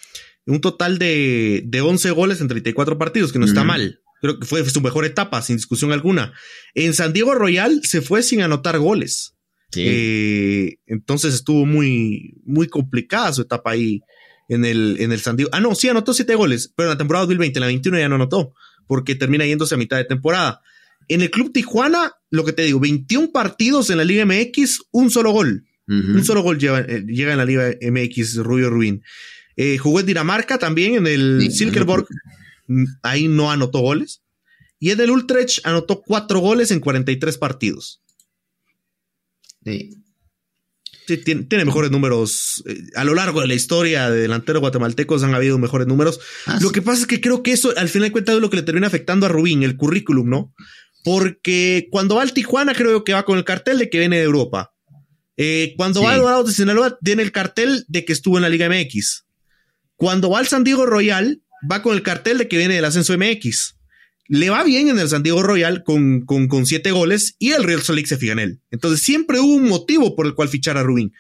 [0.46, 4.00] un total de, de 11 goles en 34 partidos, que no está mal.
[4.22, 6.32] Creo que fue su mejor etapa, sin discusión alguna.
[6.74, 9.34] En San Diego Royal se fue sin anotar goles.
[9.74, 14.00] Eh, entonces estuvo muy, muy complicada su etapa ahí
[14.48, 15.50] en el, en el San Diego.
[15.52, 18.08] Ah, no, sí anotó 7 goles, pero en la temporada 2020, en la 21 ya
[18.08, 18.54] no anotó
[18.86, 20.60] porque termina yéndose a mitad de temporada.
[21.08, 25.10] En el Club Tijuana, lo que te digo, 21 partidos en la Liga MX, un
[25.10, 25.64] solo gol.
[25.88, 29.04] Un solo gol eh, llega en la Liga MX Rubio Ruin.
[29.54, 32.08] Eh, jugó en Dinamarca también, en el Silkeborg.
[32.66, 34.22] Mm, ahí no anotó goles.
[34.80, 38.02] Y en el Utrecht anotó cuatro goles en 43 partidos.
[39.64, 40.02] Sí.
[41.06, 42.62] Tiene, mejores números.
[42.66, 46.20] Eh, a lo largo de la historia de delanteros guatemaltecos han habido mejores números.
[46.46, 48.50] Ah, lo que pasa es que creo que eso al final de cuentas es lo
[48.50, 50.52] que le termina afectando a Rubín, el currículum, ¿no?
[51.04, 54.24] Porque cuando va al Tijuana creo que va con el cartel de que viene de
[54.24, 54.72] Europa.
[55.36, 58.48] Eh, cuando va al Dorados de Sinaloa tiene el cartel de que estuvo en la
[58.48, 59.26] Liga MX.
[59.94, 63.16] Cuando va al San Diego Royal va con el cartel de que viene del ascenso
[63.16, 63.75] MX
[64.28, 67.82] le va bien en el San Diego Royal con, con, siete goles y el Real
[67.82, 68.60] Salt Lake se fija en él.
[68.70, 71.12] Entonces siempre hubo un motivo por el cual fichar a Rubín.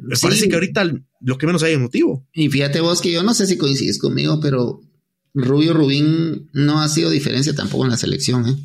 [0.00, 2.26] Me parece que ahorita lo que menos hay es motivo.
[2.32, 4.80] Y fíjate vos que yo no sé si coincides conmigo, pero
[5.34, 8.48] Rubio Rubín no ha sido diferencia tampoco en la selección.
[8.48, 8.56] ¿eh?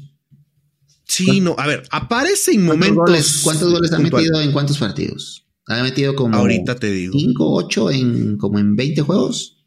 [1.06, 1.56] Sí, no.
[1.58, 3.42] A ver, aparece en momentos.
[3.44, 5.46] ¿Cuántos goles ha metido en cuántos partidos?
[5.68, 6.38] Ha metido como.
[6.38, 7.14] Ahorita te digo.
[7.18, 9.61] 5, 8 en como en 20 juegos.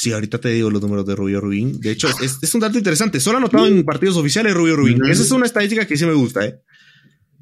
[0.00, 1.80] Sí, ahorita te digo los números de Rubio Rubín.
[1.80, 3.18] De hecho, es, un dato interesante.
[3.18, 5.04] Solo anotado en partidos oficiales Rubio Rubín.
[5.04, 6.60] Esa es una estadística que sí me gusta, ¿eh?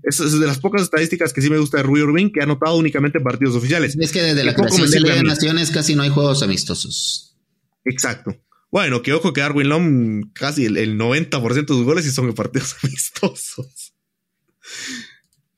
[0.03, 2.77] Es, de las pocas estadísticas que sí me gusta de Rubio Rubín, que ha anotado
[2.77, 3.95] únicamente en partidos oficiales.
[4.01, 7.37] Es que desde la creación de Naciones casi no hay juegos amistosos.
[7.85, 8.35] Exacto.
[8.71, 12.35] Bueno, que ojo que Darwin Lom casi el, 90% de sus goles y son en
[12.35, 13.93] partidos amistosos.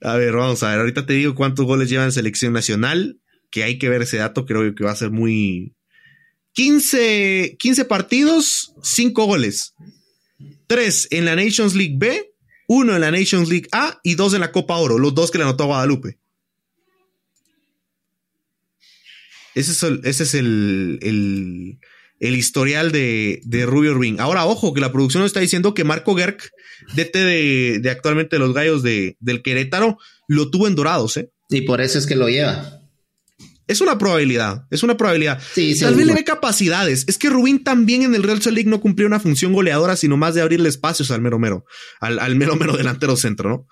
[0.01, 0.81] A ver, vamos a ver.
[0.81, 3.21] Ahorita te digo cuántos goles lleva en selección nacional,
[3.53, 5.77] que hay que ver ese dato, creo que va a ser muy,
[6.53, 9.75] 15, 15 partidos, 5 goles.
[10.67, 12.33] 3 en la Nations League B,
[12.69, 15.39] 1 en la Nations League A y 2 en la Copa Oro, los dos que
[15.39, 16.19] le anotó a Guadalupe.
[19.55, 20.99] Ese es el, ese es el,
[22.21, 24.21] el, historial de, de Rubio Urbín.
[24.21, 26.51] Ahora, ojo, que la producción está diciendo que Marco Gerk,
[26.95, 31.31] DT de, de actualmente los gallos de, del Querétaro, lo tuvo en Dorados, ¿eh?
[31.51, 32.78] Y por eso es que lo lleva.
[33.69, 35.41] Es una probabilidad, es una probabilidad.
[35.79, 37.05] Tal vez le ve capacidades.
[37.07, 40.17] Es que Rubín también en el Real Salt Lake no cumplió una función goleadora, sino
[40.17, 41.65] más de abrirle espacios al mero mero,
[42.01, 43.67] al, al mero mero delantero centro, ¿no?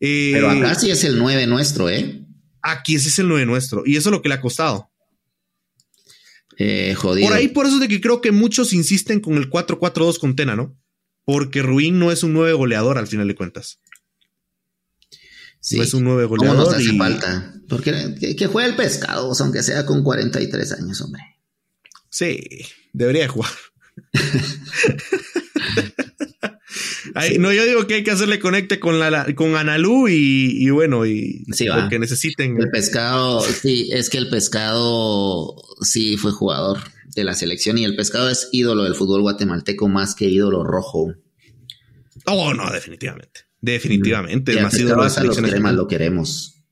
[0.00, 2.24] Pero acá eh, sí es el 9 nuestro, ¿eh?
[2.60, 3.82] Aquí ese es el 9 nuestro.
[3.86, 4.90] Y eso es lo que le ha costado.
[6.58, 7.28] Eh, jodido.
[7.28, 10.34] Por ahí, por eso es de que creo que muchos insisten con el 4-4-2 con
[10.34, 10.76] Tena, ¿no?
[11.24, 13.78] Porque Rubín no es un 9 goleador al final de cuentas.
[15.62, 15.80] Sí.
[15.80, 16.56] es un 9 goleador.
[16.56, 17.54] ¿Cómo nos hace falta?
[17.68, 21.22] Porque que, juegue el pescado, aunque sea con 43 años, hombre.
[22.10, 22.40] Sí,
[22.92, 23.50] debería jugar.
[27.38, 31.44] No, yo digo que hay que hacerle conecte con la con Analú y, bueno, y
[31.46, 32.58] lo que necesiten.
[32.58, 36.78] El pescado, sí, es que el pescado sí fue jugador
[37.14, 41.14] de la selección y el pescado es ídolo del fútbol guatemalteco más que ídolo rojo.
[42.26, 43.51] Oh, no, definitivamente.
[43.62, 44.60] Definitivamente.
[44.60, 46.62] más lo, lo queremos.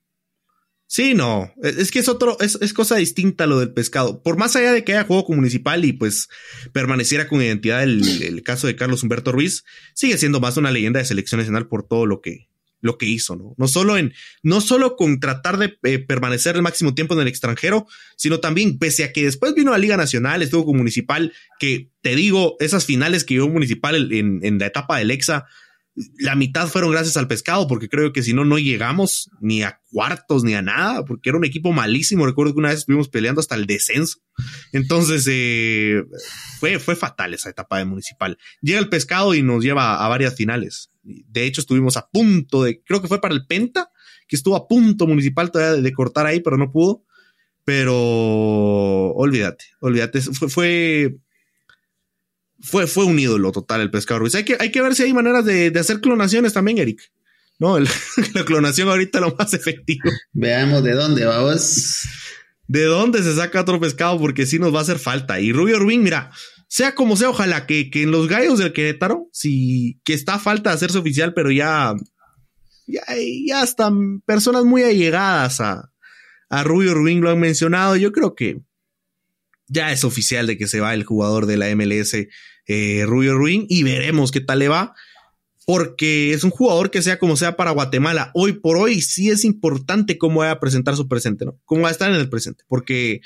[0.92, 4.24] Sí, no, es que es otro, es, cosa distinta lo del pescado.
[4.24, 6.29] Por más allá de que haya juego con municipal y pues
[6.72, 9.62] permaneciera con identidad el, caso de Carlos Humberto Ruiz,
[9.94, 12.48] sigue siendo más una leyenda de selección nacional por todo lo que,
[12.81, 13.55] lo que hizo, ¿no?
[13.57, 17.29] No solo en, no solo con tratar de eh, permanecer el máximo tiempo en el
[17.29, 21.33] extranjero, sino también, pese a que después vino a la Liga Nacional, estuvo con Municipal,
[21.61, 25.46] que te digo, esas finales que llevó Municipal en, en la etapa del EXA,
[26.18, 29.80] la mitad fueron gracias al pescado, porque creo que si no, no llegamos ni a
[29.90, 32.26] cuartos ni a nada, porque era un equipo malísimo.
[32.26, 34.18] Recuerdo que una vez estuvimos peleando hasta el descenso.
[34.72, 36.04] Entonces, eh,
[36.58, 38.38] fue, fue fatal esa etapa de municipal.
[38.60, 40.90] Llega el pescado y nos lleva a varias finales.
[41.02, 43.90] De hecho, estuvimos a punto de, creo que fue para el Penta,
[44.28, 47.04] que estuvo a punto municipal todavía de, cortar ahí, pero no pudo.
[47.64, 50.20] Pero olvídate, olvídate.
[50.22, 51.16] Fue, fue
[52.62, 54.34] fue, fue un ídolo total el pescado Ruiz.
[54.34, 57.00] Hay que, hay que ver si hay maneras de, hacer clonaciones también, Eric.
[57.58, 57.78] No,
[58.34, 60.10] la clonación ahorita lo más efectivo.
[60.32, 62.04] Veamos de dónde vamos.
[62.66, 65.40] De dónde se saca otro pescado, porque sí nos va a hacer falta.
[65.40, 66.30] Y Rubio Rubín, mira,
[66.68, 70.70] sea como sea, ojalá que, que en los gallos del Querétaro, si que está falta
[70.70, 71.94] de hacerse oficial, pero ya,
[72.86, 73.02] ya,
[73.46, 75.90] ya están personas muy allegadas a,
[76.48, 77.96] a Rubio Rubín lo han mencionado.
[77.96, 78.60] Yo creo que
[79.70, 82.14] ya es oficial de que se va el jugador de la MLS,
[82.66, 84.94] eh, Rubio Ruin, y veremos qué tal le va,
[85.64, 88.33] porque es un jugador que sea como sea para Guatemala.
[88.35, 91.59] Hoy por hoy sí es importante cómo va a presentar su presente, ¿no?
[91.64, 93.22] Cómo va a estar en el presente, porque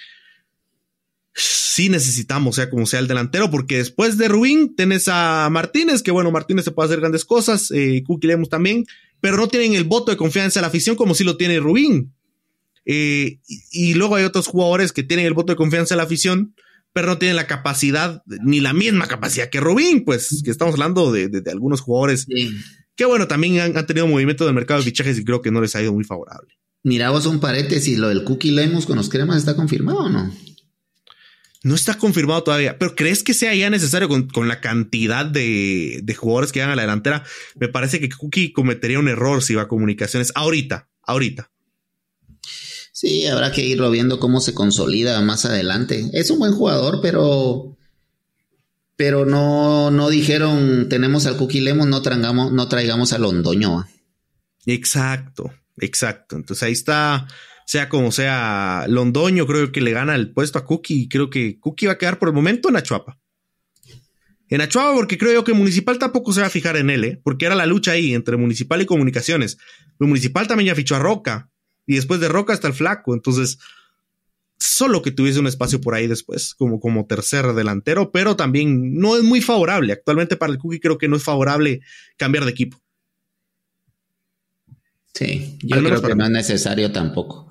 [1.34, 6.10] sí necesitamos, sea como sea el delantero, porque después de Ruin tenés a Martínez, que
[6.10, 8.04] bueno, Martínez se puede hacer grandes cosas, eh,
[8.50, 8.84] también,
[9.20, 12.14] pero no tienen el voto de confianza de la afición como si lo tiene Rubín.
[12.86, 16.54] Eh, y, luego hay otros jugadores que tienen el voto de confianza de la afición,
[16.92, 21.10] pero no tienen la capacidad, ni la misma capacidad que Rubín, pues que estamos hablando
[21.12, 22.26] de, algunos jugadores
[22.96, 25.74] que, bueno, también han, tenido movimiento del mercado de fichajes y creo que no les
[25.74, 26.54] ha ido muy favorable.
[26.82, 30.32] Mira vos un paréntesis, lo del Cookie Lemos con los cremas está confirmado o no?
[31.62, 36.14] No está confirmado todavía, pero ¿crees que sea ya necesario con, la cantidad de, de,
[36.14, 37.24] jugadores que van a la delantera?
[37.58, 41.53] Me parece que Cookie cometería un error si va a comunicaciones ahorita, ahorita.
[42.94, 46.10] Sí, habrá que irlo viendo cómo se consolida más adelante.
[46.12, 47.76] Es un buen jugador, pero
[48.94, 53.84] pero no, no dijeron tenemos al Cookie Lemon, no traigamos, no traigamos a Londoño.
[54.64, 56.36] Exacto, exacto.
[56.36, 57.26] Entonces ahí está,
[57.66, 61.58] sea como sea, Londoño creo que le gana el puesto a Cookie y creo que
[61.58, 63.18] Cookie va a quedar por el momento en Achuapa.
[64.48, 67.20] En Achuapa porque creo yo que Municipal tampoco se va a fijar en él, ¿eh?
[67.24, 69.58] porque era la lucha ahí entre Municipal y Comunicaciones.
[69.98, 71.50] Pero Municipal también ya fichó a Roca
[71.86, 73.14] y después de Roca está el flaco.
[73.14, 73.58] Entonces,
[74.58, 79.16] solo que tuviese un espacio por ahí después, como, como tercer delantero, pero también no
[79.16, 79.92] es muy favorable.
[79.92, 81.80] Actualmente para el Cookie creo que no es favorable
[82.16, 82.80] cambiar de equipo.
[85.12, 87.50] Sí, yo creo que no es necesario tampoco.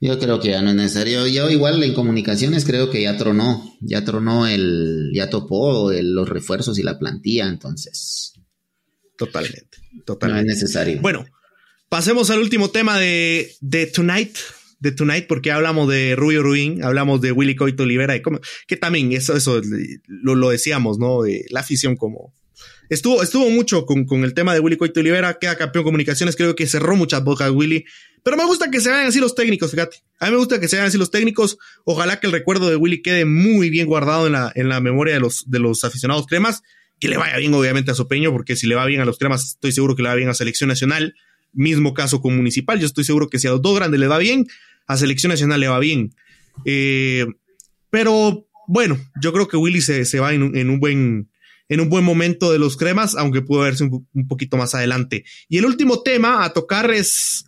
[0.00, 1.26] Yo creo que ya no es necesario.
[1.26, 6.78] Yo igual en comunicaciones creo que ya tronó, ya tronó el, ya topó los refuerzos
[6.78, 8.34] y la plantilla, entonces.
[9.16, 10.46] Totalmente, totalmente.
[10.46, 11.00] No es necesario.
[11.02, 11.26] Bueno,
[11.90, 14.38] Pasemos al último tema de, de Tonight,
[14.78, 18.38] de Tonight, porque hablamos de Rubio Ruin, hablamos de Willy Coito Olivera, y como,
[18.68, 19.60] que también eso, eso
[20.06, 21.22] lo, lo decíamos, ¿no?
[21.22, 22.32] De la afición como...
[22.90, 26.54] Estuvo, estuvo mucho con, con el tema de Willy Coito Olivera, queda campeón comunicaciones, creo
[26.54, 27.84] que cerró muchas bocas Willy,
[28.22, 29.96] pero me gusta que se vayan así los técnicos, fíjate.
[30.20, 31.58] A mí me gusta que se vayan así los técnicos.
[31.84, 35.14] Ojalá que el recuerdo de Willy quede muy bien guardado en la, en la memoria
[35.14, 36.62] de los, de los aficionados cremas.
[37.00, 39.16] Que le vaya bien, obviamente, a su peño, porque si le va bien a los
[39.16, 41.14] cremas, estoy seguro que le va bien a selección nacional.
[41.52, 42.78] Mismo caso con Municipal.
[42.78, 44.46] Yo estoy seguro que si a los dos grandes le va bien,
[44.86, 46.14] a Selección Nacional le va bien.
[46.64, 47.26] Eh,
[47.90, 51.30] pero bueno, yo creo que Willy se, se va en, un buen,
[51.68, 55.24] en un buen momento de los cremas, aunque pudo verse un, poquito más adelante.
[55.48, 57.44] Y el último tema a tocar es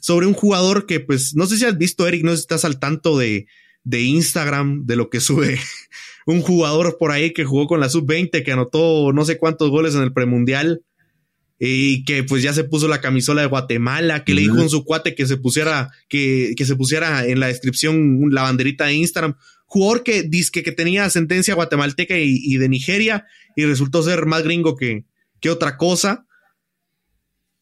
[0.00, 3.18] sobre un jugador que, pues, no sé si has visto, Eric, no estás al tanto
[3.18, 3.46] de,
[3.82, 5.58] de Instagram, de lo que sube
[6.26, 9.94] un jugador por ahí que jugó con la sub-20, que anotó no sé cuántos goles
[9.94, 10.82] en el premundial
[11.62, 14.82] y que pues ya se puso la camisola de Guatemala, que le dijo en su
[14.82, 19.36] cuate que se pusiera, que, que se pusiera en la descripción la banderita de Instagram.
[19.66, 24.74] Jugador que dice que tenía ascendencia guatemalteca y, de Nigeria y resultó ser más gringo
[24.74, 25.04] que,
[25.38, 26.26] que otra cosa.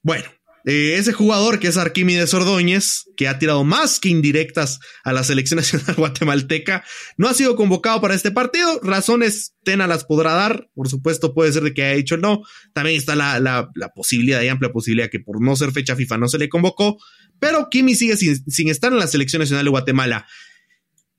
[0.03, 0.26] Bueno,
[0.68, 5.24] eh, ese jugador que es Arquímedes Ordóñez, que ha tirado más que indirectas a la
[5.24, 6.84] selección nacional guatemalteca,
[7.16, 8.78] no ha sido convocado para este partido.
[8.82, 12.42] Razones Tena las podrá dar, por supuesto puede ser de que haya dicho no.
[12.74, 16.28] También está la, la, posibilidad, hay amplia posibilidad que por no ser fecha FIFA no
[16.28, 16.98] se le convocó,
[17.40, 20.26] pero Kimi sigue sin, sin estar en la selección nacional de Guatemala.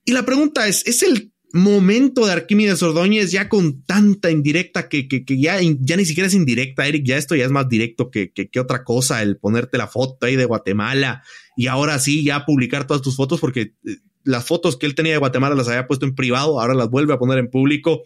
[0.06, 5.08] Y la pregunta es, ¿es el momento de Arquímedes Ordóñez ya con tanta indirecta que,
[5.08, 8.32] que, ya, ya ni siquiera es indirecta, Eric, ya esto ya es más directo que,
[8.32, 11.24] que, otra cosa, el ponerte la foto ahí de Guatemala
[11.58, 15.14] y ahora sí ya publicar todas tus fotos porque eh, las fotos que él tenía
[15.14, 18.04] de Guatemala las había puesto en privado, ahora las vuelve a poner en público.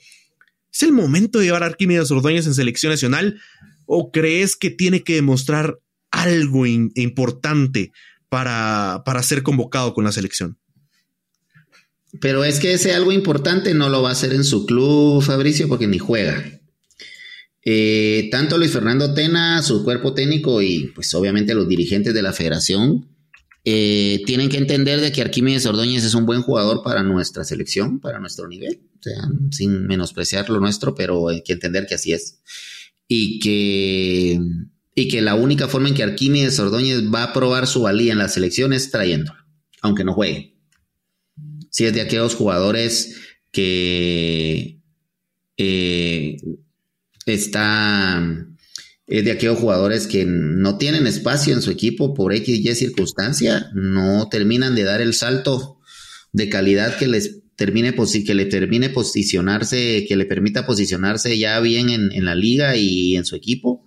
[0.72, 3.42] ¿Es el momento de llevar a Arquímedes Ordóñez en selección nacional
[3.86, 5.80] o crees que tiene que demostrar
[6.12, 7.92] algo importante
[8.30, 10.58] para, para ser convocado con la selección?
[12.20, 15.68] Pero es que ese algo importante no lo va a hacer en su club, Fabricio,
[15.68, 16.44] porque ni juega.
[17.66, 22.34] Eh, tanto Luis Fernando Tena, su cuerpo técnico y pues obviamente los dirigentes de la
[22.34, 23.08] federación
[23.64, 28.02] eh, tienen que entender de que Arquímedes Ordóñez es un buen jugador para nuestra selección,
[28.02, 32.12] para nuestro nivel, o sea, sin menospreciar lo nuestro, pero hay que entender que así
[32.12, 32.42] es.
[33.08, 34.40] Y que,
[34.96, 38.20] y que la única forma en que Arquímedes Ordóñez va a probar su valía en
[38.20, 39.40] la selección es trayéndolo,
[39.82, 40.53] aunque no juegue
[41.74, 43.16] si es de aquellos jugadores
[43.52, 44.80] que
[45.58, 46.38] eh,
[47.26, 48.46] está
[49.08, 52.76] es de aquellos jugadores que no tienen espacio en su equipo por X y Y
[52.76, 55.80] circunstancia, no terminan de dar el salto
[56.32, 61.90] de calidad que les termine que le termine posicionarse, que le permita posicionarse ya bien
[61.90, 63.84] en, la liga y en su equipo.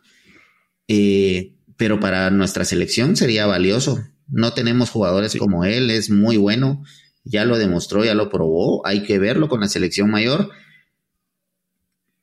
[0.89, 4.05] Eh, pero para nuestra selección sería valioso.
[4.29, 6.83] No tenemos jugadores como él, es muy bueno
[7.27, 10.51] ya lo demostró, ya lo probó, hay que verlo con la selección mayor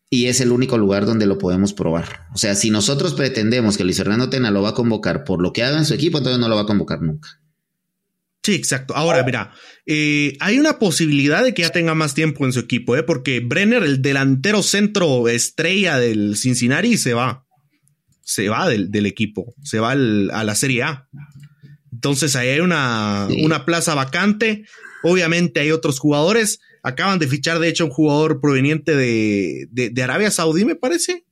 [0.09, 2.27] y es el único lugar donde lo podemos probar.
[2.33, 5.51] O sea, si nosotros pretendemos que Luis Fernando Tena lo va a convocar por lo
[5.53, 7.41] que haga en su equipo, entonces no lo va a convocar nunca.
[8.43, 8.95] Sí, exacto.
[8.95, 9.53] Ahora, mira,
[9.85, 13.03] eh, hay una posibilidad de que ya tenga más tiempo en su equipo, ¿eh?
[13.03, 17.47] porque Brenner, el delantero centro estrella del Cincinnati, se va.
[18.21, 21.09] Se va del, equipo, se va a la Serie A.
[21.91, 24.65] Entonces ahí hay una, una plaza vacante.
[25.03, 26.59] Obviamente hay otros jugadores.
[26.81, 31.25] Acaban de fichar, de hecho, un jugador proveniente de, de, Arabia Saudí, me parece.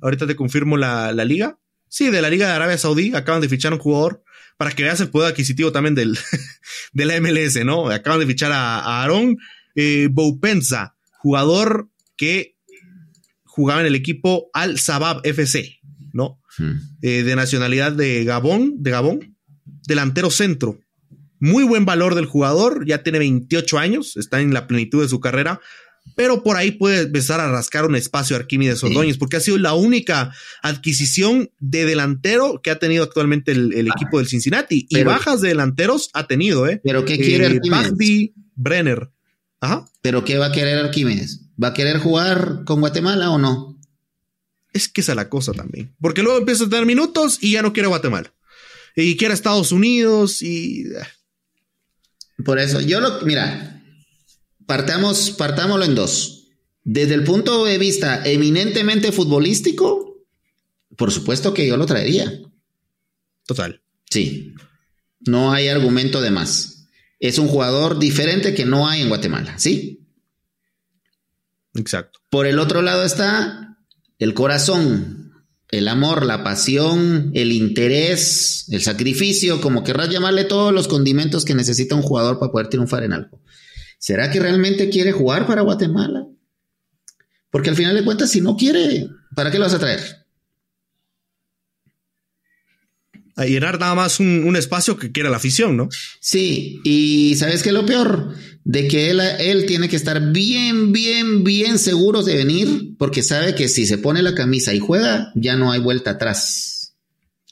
[0.00, 1.58] Ahorita te confirmo la, la, liga.
[1.88, 3.14] Sí, de la Liga de Arabia Saudí.
[3.14, 4.24] Acaban de fichar un jugador
[4.56, 6.18] para que veas el poder adquisitivo también del,
[6.92, 7.88] de la MLS, ¿no?
[7.88, 9.36] Acaban de fichar a, a Aaron
[9.74, 12.56] eh, Boupenza, jugador que
[13.44, 15.80] jugaba en el equipo Al Sabab FC,
[16.12, 16.40] ¿no?
[16.58, 16.74] Hmm.
[17.02, 19.36] Eh, de nacionalidad de Gabón, de Gabón,
[19.86, 20.80] delantero centro.
[21.40, 25.20] Muy buen valor del jugador, ya tiene 28 años, está en la plenitud de su
[25.20, 25.60] carrera,
[26.16, 29.74] pero por ahí puede empezar a rascar un espacio Arquímedes Ordóñez, porque ha sido la
[29.74, 30.32] única
[30.62, 34.86] adquisición de delantero que ha tenido actualmente el, equipo del Cincinnati.
[34.88, 36.80] y bajas de delanteros ha tenido, ¿eh?
[36.84, 38.30] ¿Pero qué quiere eh, Arquímedes?
[38.54, 39.10] Brenner.
[39.60, 39.86] Ajá.
[40.02, 41.40] ¿Pero qué va a querer Arquímedes?
[41.62, 43.78] ¿Va a querer jugar con Guatemala o no?
[44.72, 45.94] Es que esa es la cosa también.
[46.00, 48.32] Porque luego empieza a tener minutos y ya no quiere Guatemala.
[48.96, 50.84] Y quiere Estados Unidos y.
[52.42, 53.20] Por eso, yo lo.
[53.22, 53.82] Mira,
[54.66, 56.48] partamos, partámoslo en dos.
[56.82, 60.26] Desde el punto de vista eminentemente futbolístico,
[60.96, 62.40] por supuesto que yo lo traería.
[63.46, 63.82] Total.
[64.10, 64.54] Sí.
[65.20, 66.88] No hay argumento de más.
[67.18, 70.06] Es un jugador diferente que no hay en Guatemala, ¿sí?
[71.74, 72.20] Exacto.
[72.30, 73.78] Por el otro lado está
[74.18, 75.23] el corazón,
[75.70, 81.54] el amor, la pasión, el interés, el sacrificio, como querrás llamarle todos los condimentos que
[81.54, 83.40] necesita un jugador para poder triunfar en algo.
[83.98, 86.26] ¿Será que realmente quiere jugar para Guatemala?
[87.50, 90.23] Porque al final de cuentas, si no quiere, ¿para qué lo vas a traer?
[93.36, 95.88] A llenar nada más un, espacio que quiera la afición, ¿no?
[96.20, 98.34] Sí, y ¿sabes qué es lo peor?
[98.62, 103.54] De que él, él tiene que estar bien, bien, bien seguro de venir, porque sabe
[103.54, 106.94] que si se pone la camisa y juega, ya no hay vuelta atrás.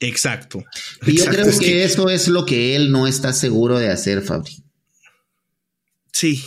[0.00, 0.64] Exacto.
[1.06, 4.64] Y yo creo que, eso es lo que él no está seguro de hacer, Fabri.
[6.12, 6.44] Sí,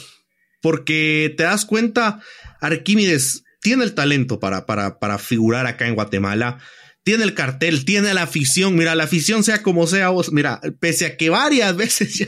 [0.62, 2.22] porque te das cuenta,
[2.62, 6.60] Arquímedes tiene el talento para, para, para figurar acá en Guatemala
[7.06, 8.76] tiene el cartel, tiene la afición.
[8.76, 12.28] Mira, la afición sea como sea, vos, mira, pese a que varias veces ya.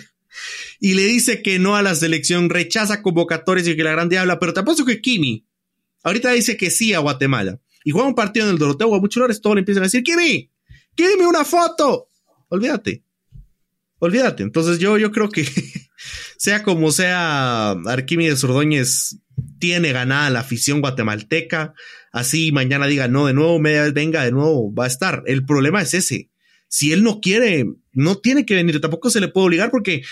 [0.79, 4.39] Y le dice que no a la selección, rechaza convocatorias y que la gran diabla,
[4.39, 5.47] pero te apuesto que Kimi
[6.03, 7.59] ahorita dice que sí a Guatemala.
[7.83, 10.51] Y juega un partido en el Doroteo a muchos todos le empiezan a decir, Kimi,
[10.93, 12.09] Kimi, una foto.
[12.49, 13.03] Olvídate.
[13.97, 14.43] Olvídate.
[14.43, 15.43] Entonces yo, yo creo que
[16.37, 19.17] sea como sea, Arquímedes Ordóñez
[19.59, 21.73] tiene ganada la afición guatemalteca
[22.17, 25.23] así mañana diga, no, de nuevo, venga, de nuevo, va a estar.
[25.25, 26.29] El problema es ese.
[26.67, 30.03] Si él no quiere, no tiene que venir, tampoco se le puede obligar porque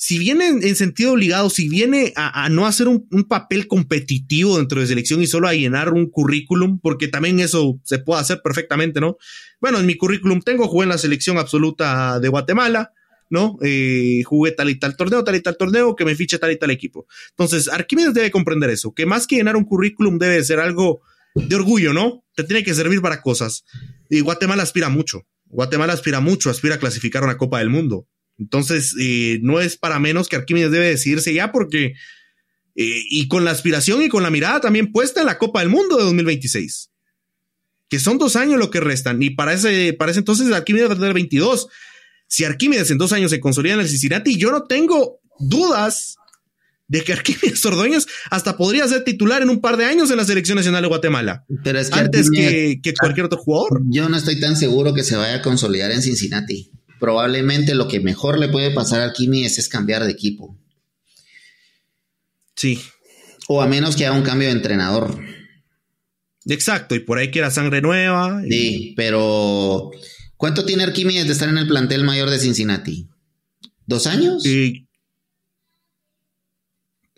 [0.00, 4.86] si viene en, sentido obligado, si viene a, no hacer un, papel competitivo dentro de
[4.86, 9.18] selección y solo a llenar un currículum, porque también eso se puede hacer perfectamente, ¿no?
[9.60, 12.92] Bueno, en mi currículum tengo, jugué en la selección absoluta de Guatemala,
[13.28, 13.58] ¿no?
[13.60, 16.58] Eh, jugué tal y tal torneo, tal y tal torneo, que me fiche tal y
[16.58, 17.08] tal equipo.
[17.30, 21.00] Entonces, Arquímedes debe comprender eso, que más que llenar un currículum debe ser algo
[21.34, 22.24] de orgullo, ¿no?
[22.34, 23.64] Te tiene que servir para cosas.
[24.10, 25.26] Y Guatemala aspira mucho.
[25.46, 28.06] Guatemala aspira mucho, aspira a clasificar una Copa del Mundo.
[28.38, 31.94] Entonces, eh, no es para menos que Arquímedes debe decidirse ya porque,
[32.76, 35.70] eh, y con la aspiración y con la mirada también puesta en la Copa del
[35.70, 36.90] Mundo de 2026,
[37.88, 39.22] que son dos años lo que restan.
[39.22, 41.68] Y para ese, para ese entonces Arquímedes va a tener 22.
[42.28, 46.16] Si Arquímedes en dos años se consolida en el Cincinnati, yo no tengo dudas
[46.88, 50.24] de que Arquímedes Ordóñez hasta podría ser titular en un par de años en la
[50.24, 51.44] selección nacional de Guatemala.
[51.62, 53.82] Pero es que antes que, cualquier otro jugador.
[53.88, 56.72] Yo no estoy tan seguro que se vaya a consolidar en Cincinnati.
[56.98, 60.58] Probablemente lo que mejor le puede pasar a Arquímedes es cambiar de equipo.
[62.56, 62.80] Sí.
[63.46, 65.20] O a menos que haga un cambio de entrenador.
[66.46, 68.42] Exacto, y por ahí quiera sangre nueva.
[68.48, 69.90] Sí, pero
[70.36, 73.08] ¿cuánto tiene Arquímedes de estar en el plantel mayor de Cincinnati?
[73.86, 74.42] ¿Dos años?
[74.42, 74.87] Sí.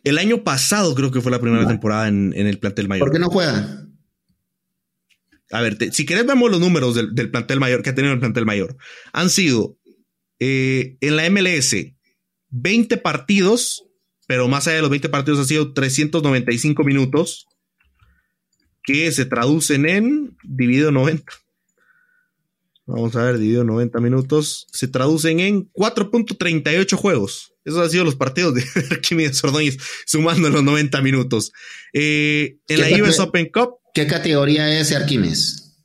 [0.05, 3.07] El año pasado creo que fue la primera temporada en, el plantel mayor.
[3.07, 3.87] ¿Por qué no juega?
[5.53, 8.47] A ver, si querés vemos los números del, plantel mayor que ha tenido el plantel
[8.47, 8.77] mayor.
[9.13, 9.77] Han sido
[10.39, 11.75] eh, en la MLS
[12.51, 13.85] 20 partidos,
[14.27, 17.47] pero más allá de los 20 partidos han sido 395 minutos,
[18.83, 21.33] que se traducen en dividido 90.
[22.87, 27.50] Vamos a ver, dividido 90 minutos, se traducen en 4.38 juegos.
[27.65, 31.53] Esos han sido los partidos de Arquímedes Ordóñez, sumando los 90 minutos.
[31.93, 33.75] Eh, en la US Open Cup.
[33.95, 35.77] ¿Qué categoría es Arquímedes?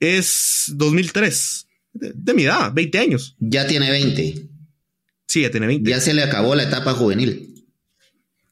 [0.00, 1.66] Es 2003.
[1.92, 3.36] De, mi edad, 20 años.
[3.38, 4.48] Ya tiene 20.
[5.26, 5.88] Sí, ya tiene 20.
[5.88, 7.54] Ya se le acabó la etapa juvenil.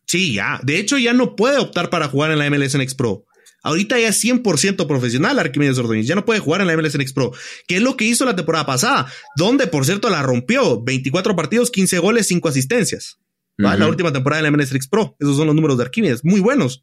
[0.07, 0.61] Sí, ya.
[0.63, 3.27] De hecho, ya no puede optar para jugar en la MLS Next Pro.
[3.63, 6.07] Ahorita ya es 100% profesional Arquímedes Ordóñez.
[6.07, 7.33] Ya no puede jugar en la MLS Next Pro.
[7.67, 9.07] Que es lo que hizo la temporada pasada.
[9.37, 10.83] Donde, por cierto, la rompió.
[10.83, 13.19] 24 partidos, 15 goles, 5 asistencias.
[13.57, 15.17] La última temporada de la MNSX Pro.
[15.21, 16.25] Esos son los números de Arquímedes.
[16.25, 16.83] Muy buenos,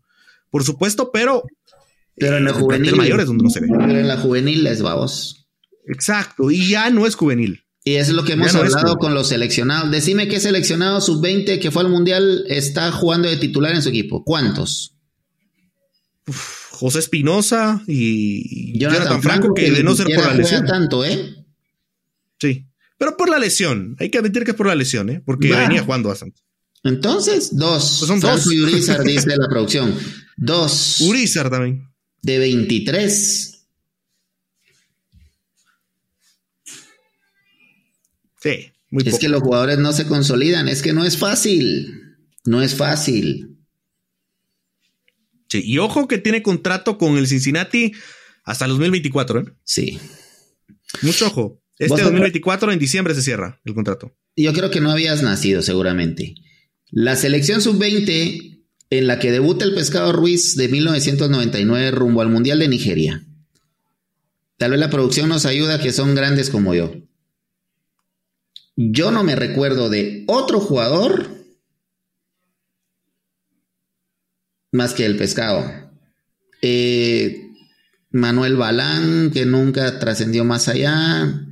[0.50, 1.44] por supuesto, pero.
[2.16, 2.96] Pero en la juvenil.
[2.96, 3.68] mayor es donde no se ve.
[3.70, 5.48] Pero en la juvenil es vamos.
[5.88, 6.52] Exacto.
[6.52, 7.64] Y ya no es juvenil.
[7.84, 9.90] Y eso es lo que hemos hablado con los seleccionados.
[9.90, 14.24] Decime qué seleccionado sub-20 que fue al mundial está jugando de titular en su equipo.
[14.24, 14.96] ¿Cuántos?
[16.80, 20.66] José Espinosa y Jonathan, Franco, que, de no ser por la lesión.
[20.66, 21.36] tanto, ¿eh?
[22.40, 22.66] Sí.
[22.98, 23.98] Pero por la lesión.
[24.00, 25.22] Hay que admitir que es por la lesión, ¿eh?
[25.26, 26.42] Porque venía jugando bastante.
[26.86, 27.98] Entonces, dos.
[28.00, 28.50] Pues son dos.
[28.50, 29.94] y Urizar, dice la producción.
[30.38, 31.02] Dos.
[31.02, 31.86] Urizar también.
[32.22, 33.66] De 23.
[38.42, 42.16] Sí, muy Es que los jugadores no se consolidan, es que no es fácil.
[42.46, 43.49] No es fácil.
[45.50, 47.94] Sí, y ojo que tiene contrato con el Cincinnati
[48.44, 49.46] hasta el 2024, ¿eh?
[49.64, 50.00] Sí.
[51.02, 51.62] Mucho ojo.
[51.78, 54.16] Este 2024 en diciembre se cierra el contrato.
[54.36, 56.36] Yo creo que no habías nacido, seguramente.
[56.92, 62.60] La selección sub-20 en la que debuta el Pescado Ruiz de 1999 rumbo al Mundial
[62.60, 63.26] de Nigeria.
[64.58, 66.94] Tal vez la producción nos ayuda que son grandes como yo.
[68.76, 71.39] Yo no me recuerdo de otro jugador
[74.72, 75.70] más que el pescado.
[76.62, 77.50] Eh,
[78.12, 81.46] Manuel Balán, que nunca trascendió más allá.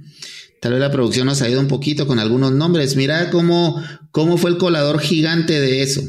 [0.62, 2.96] Tal vez la producción nos ha ido un poquito con algunos nombres.
[2.96, 6.02] Mira cómo, cómo fue el colador gigante de eso,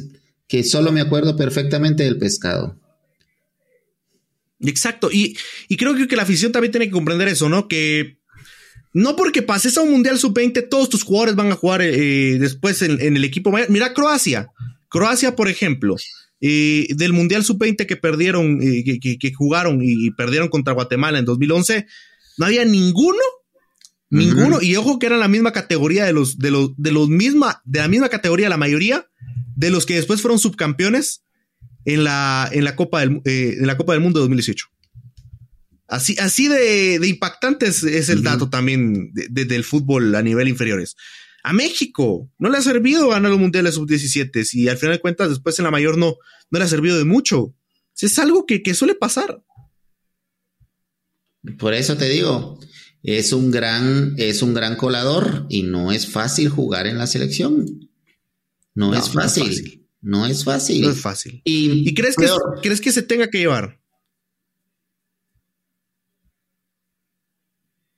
[0.49, 2.79] que solo me acuerdo perfectamente del pescado.
[4.61, 5.37] Exacto, y,
[5.77, 7.69] creo que la afición también tiene que comprender eso, ¿no?
[7.69, 8.19] Que
[8.93, 12.83] no porque pases a un Mundial Sub-20, todos tus jugadores van a jugar eh, después
[12.83, 14.49] en, el equipo Mira Croacia.
[14.89, 15.95] Croacia, por ejemplo,
[16.41, 21.87] eh, del Mundial Sub-20 que perdieron, eh, que, jugaron y perdieron contra Guatemala en 2011,
[22.39, 23.19] no había ninguno,
[24.11, 27.61] ninguno, y ojo que era la misma categoría de los, de los, de los misma,
[27.65, 29.07] de la misma categoría, la mayoría
[29.57, 31.25] de los que después fueron subcampeones
[31.85, 34.67] en la, en la Copa del, en la Copa del Mundo de 2018.
[35.89, 40.97] Así, así de, impactante es, el dato también del fútbol a nivel inferiores.
[41.43, 45.29] A México no le ha servido ganar los mundiales sub-17 y al final de cuentas
[45.29, 46.17] después en la mayor no,
[46.51, 47.55] no le ha servido de mucho.
[48.01, 49.43] Es algo que, suele pasar.
[51.59, 52.61] Por eso te digo,
[53.03, 57.91] es un gran, es un gran colador y no es fácil jugar en la selección.
[58.75, 59.89] No, es, fácil.
[60.01, 60.83] No es fácil.
[60.83, 61.43] No es fácil.
[61.45, 62.29] ¿Y, crees, que,
[62.63, 63.81] crees que se tenga que llevar?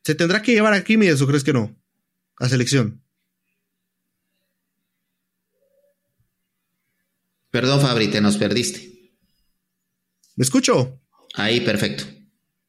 [0.03, 1.77] ¿Se tendrá que llevar a Químides o crees que no?
[2.39, 3.03] A selección.
[7.51, 9.13] Perdón, Fabri, te nos perdiste.
[10.37, 11.01] ¿Me escucho?
[11.35, 12.05] Ahí, perfecto.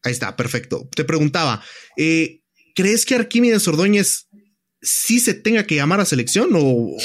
[0.04, 0.90] Ahí está, perfecto.
[0.96, 1.64] Te preguntaba,
[1.98, 2.42] eh,
[2.76, 4.28] ¿crees que Arquímedes Ordóñez
[4.82, 6.50] sí se tenga que llamar a selección?
[6.54, 6.98] O,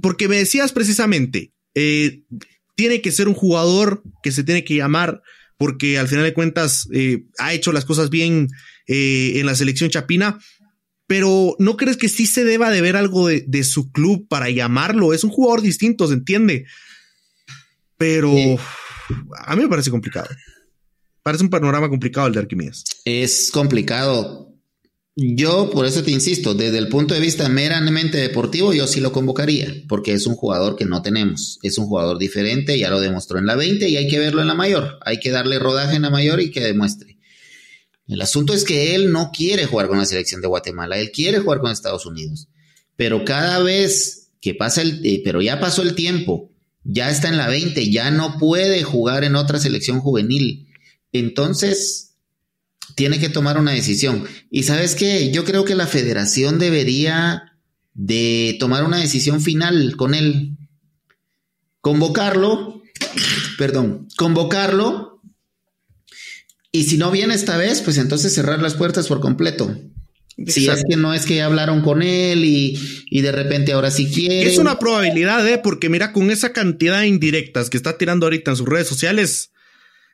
[0.00, 2.24] porque me decías precisamente, eh,
[2.74, 5.22] tiene que ser un jugador que se tiene que llamar
[5.56, 8.48] porque al final de cuentas eh, ha hecho las cosas bien
[8.88, 10.40] eh, en la selección chapina,
[11.12, 15.12] pero ¿no crees que sí se deba de ver algo de, su club para llamarlo?
[15.12, 16.64] Es un jugador distinto, se entiende,
[17.98, 18.32] pero
[19.44, 20.30] a mí me parece complicado.
[21.22, 22.84] Parece un panorama complicado el de Arquímedes.
[23.04, 24.54] Es complicado.
[25.14, 29.12] Yo, por eso te insisto, desde el punto de vista meramente deportivo, yo sí lo
[29.12, 31.58] convocaría, porque es un jugador que no tenemos.
[31.62, 34.48] Es un jugador diferente, ya lo demostró en la 20 y hay que verlo en
[34.48, 34.98] la mayor.
[35.04, 37.11] Hay que darle rodaje en la mayor y que demuestre.
[38.06, 41.38] El asunto es que él no quiere jugar con la selección de Guatemala, él quiere
[41.38, 42.48] jugar con Estados Unidos.
[42.96, 46.50] Pero cada vez que pasa el, eh, pero ya pasó el tiempo,
[46.84, 50.68] ya está en la 20, ya no puede jugar en otra selección juvenil.
[51.12, 52.12] Entonces,
[52.94, 54.24] tiene que tomar una decisión.
[54.50, 57.52] Y sabes qué, yo creo que la federación debería
[57.94, 60.56] de tomar una decisión final con él.
[61.80, 62.82] Convocarlo,
[63.58, 65.11] perdón, convocarlo.
[66.72, 69.78] Y si no viene esta vez, pues entonces cerrar las puertas por completo.
[70.46, 72.78] Si es que no es que hablaron con él y,
[73.10, 74.50] y, de repente ahora sí quiere.
[74.50, 75.60] Es una probabilidad, ¿eh?
[75.62, 79.52] Porque mira, con esa cantidad de indirectas que está tirando ahorita en sus redes sociales,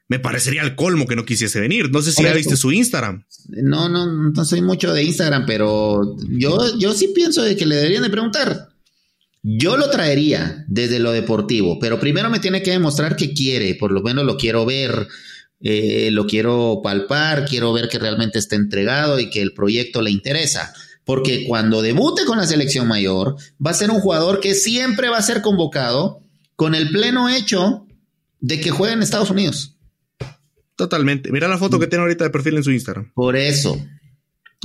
[0.09, 1.91] me parecería el colmo que no quisiese venir.
[1.91, 3.25] No sé si ya viste su Instagram.
[3.49, 7.77] No, no, no soy mucho de Instagram, pero yo, yo sí pienso de que le
[7.77, 8.69] deberían de preguntar.
[9.43, 13.93] Yo lo traería desde lo deportivo, pero primero me tiene que demostrar que quiere, por
[13.93, 15.07] lo menos lo quiero ver,
[15.61, 20.11] eh, lo quiero palpar, quiero ver que realmente está entregado y que el proyecto le
[20.11, 20.73] interesa.
[21.05, 25.17] Porque cuando debute con la selección mayor, va a ser un jugador que siempre va
[25.17, 26.23] a ser convocado
[26.55, 27.87] con el pleno hecho
[28.41, 29.77] de que juegue en Estados Unidos.
[30.77, 31.33] Totalmente.
[31.33, 33.11] Mira la foto que tiene ahorita de perfil en su Instagram.
[33.15, 33.85] Por eso.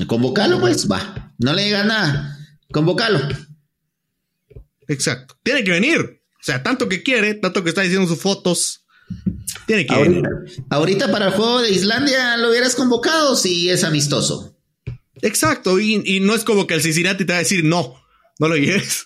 [0.05, 1.33] Convocalo, pues, va.
[1.39, 2.37] No le digas nada.
[2.71, 3.19] Convocalo.
[4.87, 5.37] Exacto.
[5.43, 5.99] Tiene que venir.
[5.99, 8.82] O sea, tanto que quiere, tanto que está diciendo sus fotos.
[9.65, 10.23] Tiene que venir.
[10.69, 14.57] Ahorita para el juego de Islandia lo hubieras convocado si es amistoso.
[15.21, 15.79] Exacto.
[15.79, 17.95] Y, y no es como que el Cincinnati te va a decir no,
[18.39, 19.05] no lo lleves.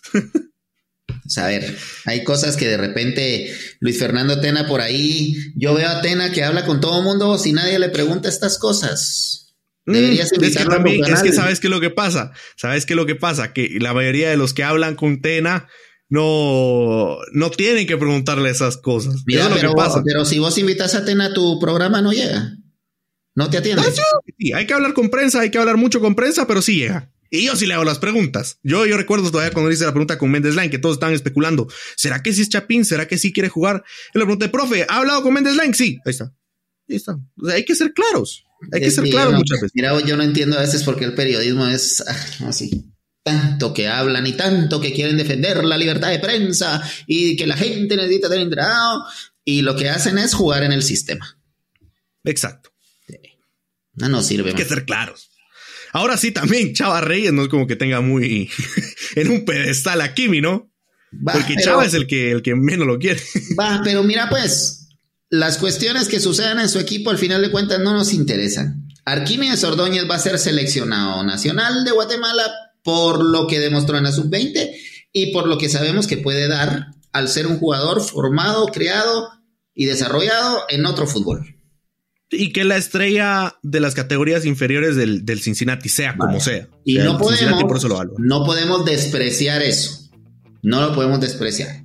[1.37, 6.01] a ver, hay cosas que de repente Luis Fernando Tena por ahí, yo veo a
[6.01, 9.55] Tena que habla con todo el mundo si nadie le pregunta estas cosas.
[9.85, 12.93] Mm, Deberías es que también, es que sabes qué es lo que pasa, sabes qué
[12.93, 15.67] es lo que pasa, que la mayoría de los que hablan con Tena
[16.09, 19.23] no, no tienen que preguntarle esas cosas.
[19.25, 19.73] Mira, pero,
[20.05, 22.57] pero si vos invitas a Tena a tu programa no llega.
[23.35, 23.83] No te atiende.
[23.85, 23.91] Ah,
[24.39, 27.11] sí, hay que hablar con prensa, hay que hablar mucho con prensa, pero sí llega.
[27.29, 28.57] Y yo sí le hago las preguntas.
[28.63, 31.67] Yo, yo recuerdo todavía cuando hice la pregunta con Mendes Line, que todos estaban especulando.
[31.95, 32.85] ¿Será que sí es Chapín?
[32.85, 33.83] ¿Será que sí quiere jugar?
[34.13, 35.73] Y le pregunté, profe, ¿ha hablado con Mendes Line?
[35.73, 36.33] Sí, ahí está.
[36.89, 37.19] Ahí está.
[37.51, 38.45] hay que ser claros.
[38.71, 39.71] Hay que ser claros muchas veces.
[39.75, 42.91] Mira, yo no entiendo a veces por qué el periodismo es ah, así.
[43.27, 47.57] Tanto que hablan y tanto que quieren defender la libertad de prensa y que la
[47.57, 49.03] gente necesita tener entrado.
[49.43, 51.37] Y lo que hacen es jugar en el sistema.
[52.23, 52.71] Exacto.
[53.95, 54.51] No nos sirve.
[54.51, 55.29] Hay que ser claros.
[55.91, 58.49] Ahora sí, también Chava Reyes no es como que tenga muy
[59.15, 60.71] en un pedestal a Kimi, ¿no?
[61.23, 63.21] Porque Chava es el que, el que menos lo quiere.
[63.59, 64.89] Va, pero mira, pues,
[65.29, 68.87] las cuestiones que sucedan en su equipo al final de cuentas no nos interesan.
[69.05, 72.43] Arquímedes Ordóñez va a ser seleccionado nacional de Guatemala
[72.83, 74.71] por lo que demostró en la sub-20
[75.11, 79.29] y por lo que sabemos que puede dar al ser un jugador formado, creado
[79.73, 81.55] y desarrollado en otro fútbol.
[82.29, 86.67] Y que la estrella de las categorías inferiores del, Cincinnati sea como sea.
[86.83, 87.63] Y no, podemos,
[88.17, 90.09] no podemos despreciar eso.
[90.61, 91.83] No lo podemos despreciar.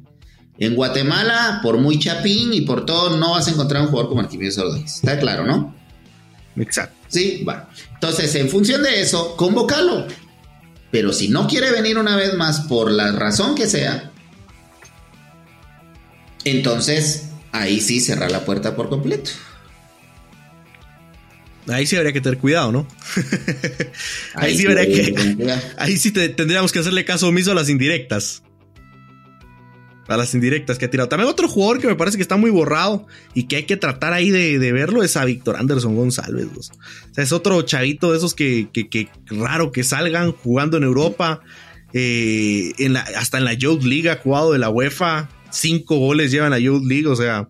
[0.59, 4.21] En Guatemala, por muy chapín y por todo, no vas a encontrar un jugador como
[4.21, 4.97] Arquímedes Ordóñez.
[4.97, 5.75] Está claro, ¿no?
[6.57, 6.97] Exacto.
[7.09, 7.69] Sí, va.
[7.95, 10.07] Entonces, en función de eso, convócalo.
[10.93, 14.13] Pero si no quiere venir una vez más por la razón que sea,
[16.45, 19.31] entonces ahí sí cerrar la puerta por completo.
[21.69, 22.87] Ahí sí habría que tener cuidado, ¿no?
[24.35, 25.15] ahí, sí habría que.
[25.79, 28.43] Ahí sí tendríamos que hacerle caso omiso a las indirectas.
[30.09, 31.09] A las indirectas que ha tirado.
[31.09, 34.13] También otro jugador que me parece que está muy borrado y que hay que tratar
[34.13, 36.49] ahí de, verlo es a Víctor Anderson González.
[36.57, 38.69] O sea, es otro chavito de esos que,
[39.27, 41.41] raro que salgan jugando en Europa.
[41.95, 45.29] Eh, en la, hasta en la Youth League ha jugado de la UEFA.
[45.51, 47.07] Cinco goles llevan a Youth League.
[47.07, 47.49] O sea,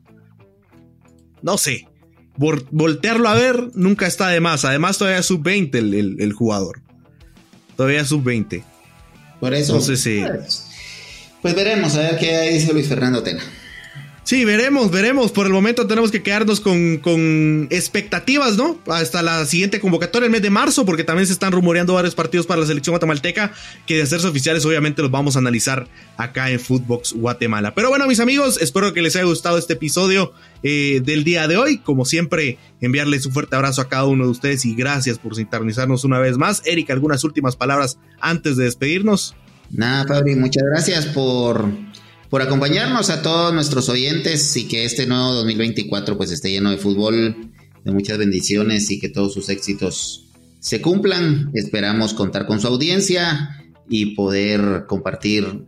[1.42, 1.86] no sé
[2.36, 4.64] voltearlo a ver nunca está de más.
[4.64, 6.80] Además, todavía es sub-20 el, jugador.
[7.76, 8.64] Todavía es sub-20.
[9.40, 9.72] Por eso.
[9.72, 10.68] Entonces, pues,
[11.42, 13.42] pues, veremos a ver qué dice Luis Fernando Tena.
[14.24, 15.32] Sí, veremos, veremos.
[15.32, 18.78] Por el momento tenemos que quedarnos con, expectativas, ¿no?
[18.86, 22.46] Hasta la siguiente convocatoria, el mes de marzo, porque también se están rumoreando varios partidos
[22.46, 23.52] para la selección guatemalteca,
[23.84, 27.74] que de hacerse oficiales obviamente los vamos a analizar acá en Footbox Guatemala.
[27.74, 30.32] Pero bueno, mis amigos, espero que les haya gustado este episodio
[30.62, 31.78] eh, del día de hoy.
[31.78, 36.04] Como siempre, enviarles un fuerte abrazo a cada uno de ustedes y gracias por sintonizarnos
[36.04, 36.62] una vez más.
[36.64, 39.34] Eric, algunas últimas palabras antes de despedirnos.
[39.72, 41.66] Nada, Fabri, muchas gracias por
[42.32, 46.78] por acompañarnos a todos nuestros oyentes y que este nuevo 2024 pues esté lleno de
[46.78, 47.52] fútbol,
[47.84, 51.50] de muchas bendiciones y que todos sus éxitos se cumplan.
[51.52, 55.64] Esperamos contar con su audiencia y poder compartir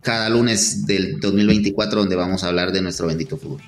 [0.00, 3.60] cada lunes del 2024 donde vamos a hablar de nuestro bendito fútbol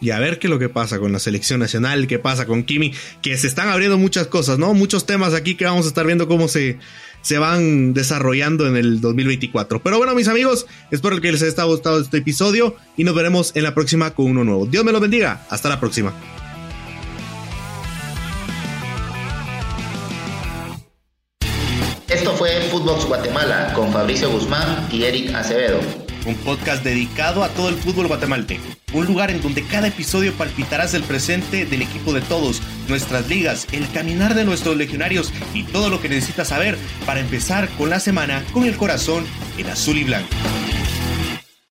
[0.00, 2.62] y a ver qué es lo que pasa con la selección nacional, qué pasa con
[2.64, 4.72] Kimi, que se están abriendo muchas cosas, ¿no?
[4.72, 6.78] Muchos temas aquí que vamos a estar viendo cómo se,
[7.22, 9.82] se van desarrollando en el 2024.
[9.82, 13.62] Pero bueno, mis amigos, espero que les haya gustado este episodio y nos veremos en
[13.62, 14.66] la próxima con uno nuevo.
[14.66, 15.46] Dios me lo bendiga.
[15.50, 16.12] Hasta la próxima.
[22.08, 27.68] Esto fue Footbox Guatemala con Fabricio Guzmán y Eric Acevedo un podcast dedicado a todo
[27.68, 28.62] el fútbol guatemalteco.
[28.92, 33.66] Un lugar en donde cada episodio palpitarás el presente del equipo de todos, nuestras ligas,
[33.72, 38.00] el caminar de nuestros legionarios y todo lo que necesitas saber para empezar con la
[38.00, 39.24] semana con el corazón
[39.58, 40.28] en azul y blanco.